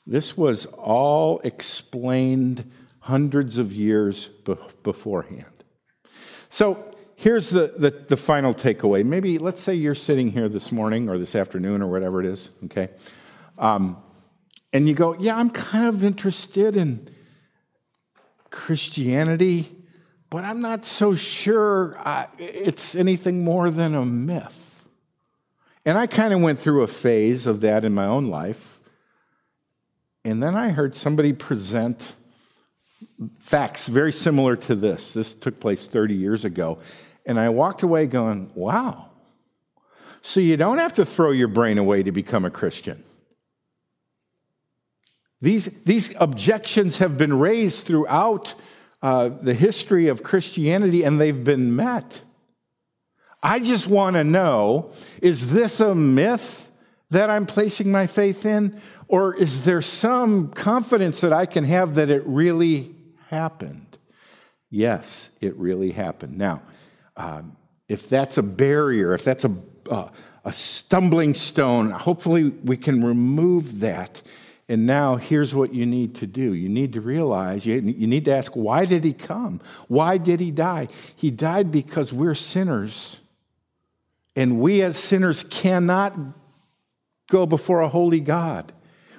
this 0.06 0.36
was 0.36 0.66
all 0.66 1.40
explained 1.44 2.70
hundreds 3.00 3.58
of 3.58 3.72
years 3.72 4.28
be- 4.44 4.56
beforehand. 4.82 5.44
So 6.48 6.89
here's 7.20 7.50
the, 7.50 7.74
the, 7.76 7.90
the, 7.90 8.16
final 8.16 8.54
takeaway. 8.54 9.04
Maybe 9.04 9.36
let's 9.36 9.60
say 9.60 9.74
you're 9.74 9.94
sitting 9.94 10.30
here 10.30 10.48
this 10.48 10.72
morning 10.72 11.10
or 11.10 11.18
this 11.18 11.36
afternoon 11.36 11.82
or 11.82 11.90
whatever 11.90 12.20
it 12.20 12.26
is, 12.26 12.48
okay? 12.64 12.88
Um, 13.58 13.98
and 14.72 14.88
you 14.88 14.94
go, 14.94 15.14
Yeah, 15.18 15.36
I'm 15.36 15.50
kind 15.50 15.86
of 15.86 16.02
interested 16.02 16.76
in 16.76 17.08
Christianity, 18.50 19.68
but 20.30 20.44
I'm 20.44 20.62
not 20.62 20.86
so 20.86 21.14
sure 21.14 21.94
I, 21.98 22.26
it's 22.38 22.94
anything 22.94 23.44
more 23.44 23.70
than 23.70 23.94
a 23.94 24.04
myth. 24.04 24.88
And 25.84 25.98
I 25.98 26.06
kind 26.06 26.32
of 26.32 26.40
went 26.40 26.58
through 26.58 26.82
a 26.82 26.86
phase 26.86 27.46
of 27.46 27.60
that 27.60 27.84
in 27.84 27.92
my 27.92 28.06
own 28.06 28.28
life. 28.28 28.80
And 30.24 30.42
then 30.42 30.54
I 30.54 30.70
heard 30.70 30.96
somebody 30.96 31.32
present 31.34 32.14
facts 33.38 33.88
very 33.88 34.12
similar 34.12 34.56
to 34.56 34.74
this. 34.74 35.12
This 35.12 35.34
took 35.34 35.60
place 35.60 35.86
30 35.86 36.14
years 36.14 36.44
ago. 36.44 36.78
And 37.30 37.38
I 37.38 37.50
walked 37.50 37.84
away 37.84 38.08
going, 38.08 38.50
wow. 38.56 39.06
So 40.20 40.40
you 40.40 40.56
don't 40.56 40.78
have 40.78 40.94
to 40.94 41.06
throw 41.06 41.30
your 41.30 41.46
brain 41.46 41.78
away 41.78 42.02
to 42.02 42.10
become 42.10 42.44
a 42.44 42.50
Christian. 42.50 43.04
These, 45.40 45.66
these 45.84 46.12
objections 46.18 46.98
have 46.98 47.16
been 47.16 47.38
raised 47.38 47.86
throughout 47.86 48.56
uh, 49.00 49.28
the 49.28 49.54
history 49.54 50.08
of 50.08 50.24
Christianity 50.24 51.04
and 51.04 51.20
they've 51.20 51.44
been 51.44 51.76
met. 51.76 52.20
I 53.44 53.60
just 53.60 53.86
want 53.86 54.16
to 54.16 54.24
know 54.24 54.90
is 55.22 55.52
this 55.52 55.78
a 55.78 55.94
myth 55.94 56.68
that 57.10 57.30
I'm 57.30 57.46
placing 57.46 57.92
my 57.92 58.08
faith 58.08 58.44
in? 58.44 58.80
Or 59.06 59.36
is 59.36 59.64
there 59.64 59.82
some 59.82 60.48
confidence 60.48 61.20
that 61.20 61.32
I 61.32 61.46
can 61.46 61.62
have 61.62 61.94
that 61.94 62.10
it 62.10 62.24
really 62.26 62.92
happened? 63.28 63.86
Yes, 64.68 65.30
it 65.40 65.54
really 65.54 65.92
happened. 65.92 66.36
Now, 66.36 66.62
um, 67.20 67.56
if 67.88 68.08
that's 68.08 68.38
a 68.38 68.42
barrier, 68.42 69.14
if 69.14 69.24
that's 69.24 69.44
a, 69.44 69.54
uh, 69.90 70.08
a 70.44 70.52
stumbling 70.52 71.34
stone, 71.34 71.90
hopefully 71.90 72.48
we 72.48 72.76
can 72.76 73.04
remove 73.04 73.80
that 73.80 74.22
and 74.70 74.86
now 74.86 75.16
here's 75.16 75.52
what 75.52 75.74
you 75.74 75.84
need 75.84 76.14
to 76.16 76.28
do. 76.28 76.54
You 76.54 76.68
need 76.68 76.92
to 76.92 77.00
realize, 77.00 77.66
you, 77.66 77.80
you 77.80 78.06
need 78.06 78.24
to 78.26 78.32
ask, 78.32 78.52
why 78.52 78.84
did 78.84 79.02
he 79.02 79.12
come? 79.12 79.60
Why 79.88 80.16
did 80.16 80.38
he 80.38 80.52
die? 80.52 80.86
He 81.16 81.32
died 81.32 81.72
because 81.72 82.12
we're 82.12 82.36
sinners. 82.36 83.20
And 84.36 84.60
we 84.60 84.80
as 84.82 84.96
sinners 84.96 85.42
cannot 85.42 86.16
go 87.28 87.46
before 87.46 87.80
a 87.80 87.88
holy 87.88 88.20
God. 88.20 88.72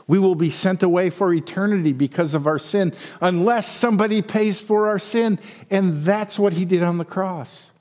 We 0.08 0.20
will 0.20 0.36
be 0.36 0.50
sent 0.50 0.84
away 0.84 1.10
for 1.10 1.34
eternity 1.34 1.92
because 1.92 2.34
of 2.34 2.48
our 2.48 2.58
sin 2.58 2.94
unless 3.20 3.70
somebody 3.70 4.22
pays 4.22 4.62
for 4.62 4.88
our 4.88 5.00
sin. 5.00 5.38
And 5.70 5.96
that's 5.96 6.40
what 6.40 6.54
he 6.54 6.64
did 6.64 6.82
on 6.82 6.98
the 6.98 7.04
cross. 7.04 7.74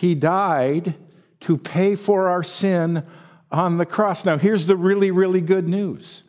He 0.00 0.14
died 0.14 0.94
to 1.40 1.58
pay 1.58 1.94
for 1.94 2.30
our 2.30 2.42
sin 2.42 3.04
on 3.52 3.76
the 3.76 3.84
cross. 3.84 4.24
Now, 4.24 4.38
here's 4.38 4.64
the 4.64 4.74
really, 4.74 5.10
really 5.10 5.42
good 5.42 5.68
news 5.68 6.22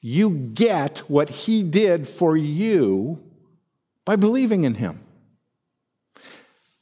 you 0.00 0.30
get 0.30 1.00
what 1.00 1.28
he 1.28 1.62
did 1.62 2.08
for 2.08 2.38
you 2.38 3.22
by 4.06 4.16
believing 4.16 4.64
in 4.64 4.76
him. 4.76 5.04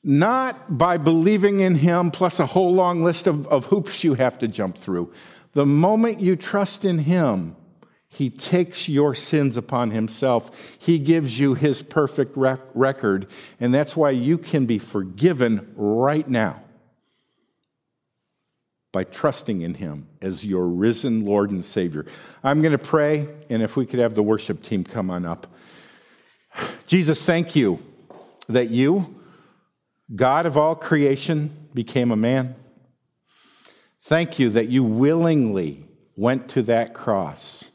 Not 0.05 0.79
by 0.79 0.99
believing 0.99 1.59
in 1.59 1.75
him 1.75 2.13
plus 2.13 2.39
a 2.39 2.47
whole 2.47 2.73
long 2.73 3.03
list 3.03 3.27
of, 3.27 3.49
of 3.49 3.65
hoops 3.65 4.05
you 4.05 4.15
have 4.15 4.39
to 4.39 4.47
jump 4.47 4.79
through. 4.79 5.13
The 5.55 5.67
moment 5.67 6.21
you 6.21 6.37
trust 6.37 6.85
in 6.85 7.01
him, 7.01 7.57
he 8.15 8.31
takes 8.31 8.89
your 8.89 9.15
sins 9.15 9.57
upon 9.57 9.91
himself. 9.91 10.51
He 10.79 11.01
gives 11.01 11.39
you 11.39 11.55
his 11.55 11.83
perfect 11.83 12.37
rec- 12.37 12.61
record, 12.73 13.27
and 13.59 13.75
that's 13.75 13.97
why 13.97 14.11
you 14.11 14.39
can 14.39 14.67
be 14.67 14.79
forgiven 14.79 15.73
right 15.77 16.27
now 16.29 16.63
by 18.93 19.03
trusting 19.03 19.63
in 19.63 19.75
Him 19.75 20.07
as 20.23 20.45
your 20.45 20.69
risen 20.69 21.25
Lord 21.25 21.51
and 21.51 21.65
Savior. 21.65 22.07
I'm 22.45 22.63
going 22.63 22.73
to 22.73 22.79
pray, 22.79 23.29
and 23.51 23.61
if 23.61 23.77
we 23.77 23.85
could 23.87 23.99
have 23.99 24.15
the 24.15 24.23
worship 24.23 24.63
team 24.63 24.85
come 24.85 25.11
on 25.11 25.25
up. 25.25 25.49
Jesus, 26.87 27.25
thank 27.25 27.57
you 27.57 27.81
that 28.49 28.71
you, 28.71 29.21
God 30.15 30.47
of 30.47 30.57
all 30.57 30.77
creation, 30.77 31.51
became 31.75 32.13
a 32.13 32.17
man. 32.17 32.55
Thank 34.01 34.39
you 34.39 34.51
that 34.51 34.69
you 34.69 34.85
willingly 34.85 35.85
went 36.17 36.49
to 36.51 36.63
that 36.63 36.95
cross 36.95 37.73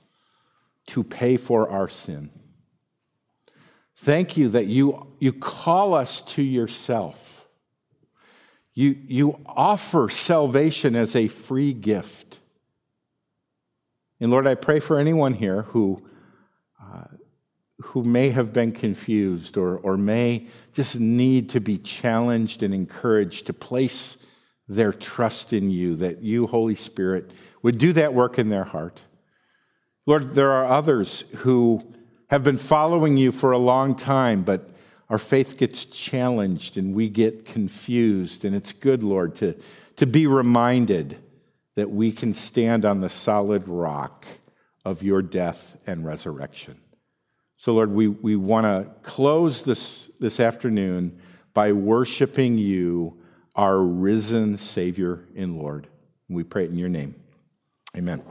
to 0.89 1.03
pay 1.03 1.37
for 1.37 1.69
our 1.69 1.87
sin. 1.87 2.29
Thank 3.95 4.37
you 4.37 4.49
that 4.49 4.67
you, 4.67 5.07
you 5.19 5.33
call 5.33 5.93
us 5.93 6.21
to 6.33 6.43
yourself 6.43 7.39
you, 8.79 8.95
you 9.07 9.39
offer 9.45 10.07
salvation 10.07 10.95
as 10.95 11.13
a 11.13 11.27
free 11.27 11.73
gift. 11.73 12.39
And 14.21 14.31
Lord, 14.31 14.47
I 14.47 14.55
pray 14.55 14.79
for 14.79 14.97
anyone 14.97 15.33
here 15.33 15.63
who, 15.63 16.01
uh, 16.81 17.03
who 17.81 18.05
may 18.05 18.29
have 18.29 18.53
been 18.53 18.71
confused 18.71 19.57
or, 19.57 19.75
or 19.79 19.97
may 19.97 20.47
just 20.71 20.97
need 20.97 21.49
to 21.49 21.59
be 21.59 21.77
challenged 21.77 22.63
and 22.63 22.73
encouraged 22.73 23.47
to 23.47 23.53
place 23.53 24.17
their 24.69 24.93
trust 24.93 25.51
in 25.51 25.69
you, 25.69 25.97
that 25.97 26.21
you, 26.21 26.47
Holy 26.47 26.75
Spirit, 26.75 27.31
would 27.61 27.79
do 27.79 27.91
that 27.91 28.13
work 28.13 28.39
in 28.39 28.47
their 28.47 28.63
heart. 28.63 29.03
Lord, 30.09 30.31
there 30.31 30.49
are 30.49 30.65
others 30.65 31.23
who 31.35 31.81
have 32.31 32.43
been 32.43 32.57
following 32.57 33.15
you 33.15 33.31
for 33.31 33.51
a 33.51 33.59
long 33.59 33.93
time, 33.93 34.41
but 34.41 34.67
our 35.07 35.19
faith 35.19 35.59
gets 35.59 35.85
challenged 35.85 36.77
and 36.79 36.95
we 36.95 37.09
get 37.09 37.45
confused. 37.45 38.43
And 38.43 38.55
it's 38.55 38.73
good, 38.73 39.03
Lord, 39.03 39.35
to, 39.35 39.55
to 39.97 40.07
be 40.07 40.25
reminded 40.25 41.19
that 41.75 41.91
we 41.91 42.11
can 42.11 42.33
stand 42.33 42.85
on 42.85 43.01
the 43.01 43.09
solid 43.09 43.67
rock 43.67 44.25
of 44.83 45.03
your 45.03 45.21
death 45.21 45.77
and 45.85 46.03
resurrection. 46.03 46.79
So, 47.57 47.75
Lord, 47.75 47.91
we, 47.91 48.07
we 48.07 48.35
want 48.35 48.65
to 48.65 48.91
close 49.03 49.61
this, 49.61 50.09
this 50.19 50.39
afternoon 50.39 51.21
by 51.53 51.71
worshiping 51.73 52.57
you, 52.57 53.21
our 53.55 53.79
risen 53.79 54.57
Savior 54.57 55.23
and 55.35 55.59
Lord. 55.59 55.85
And 56.27 56.35
we 56.35 56.43
pray 56.43 56.63
it 56.63 56.71
in 56.71 56.79
your 56.79 56.89
name. 56.89 57.13
Amen. 57.95 58.23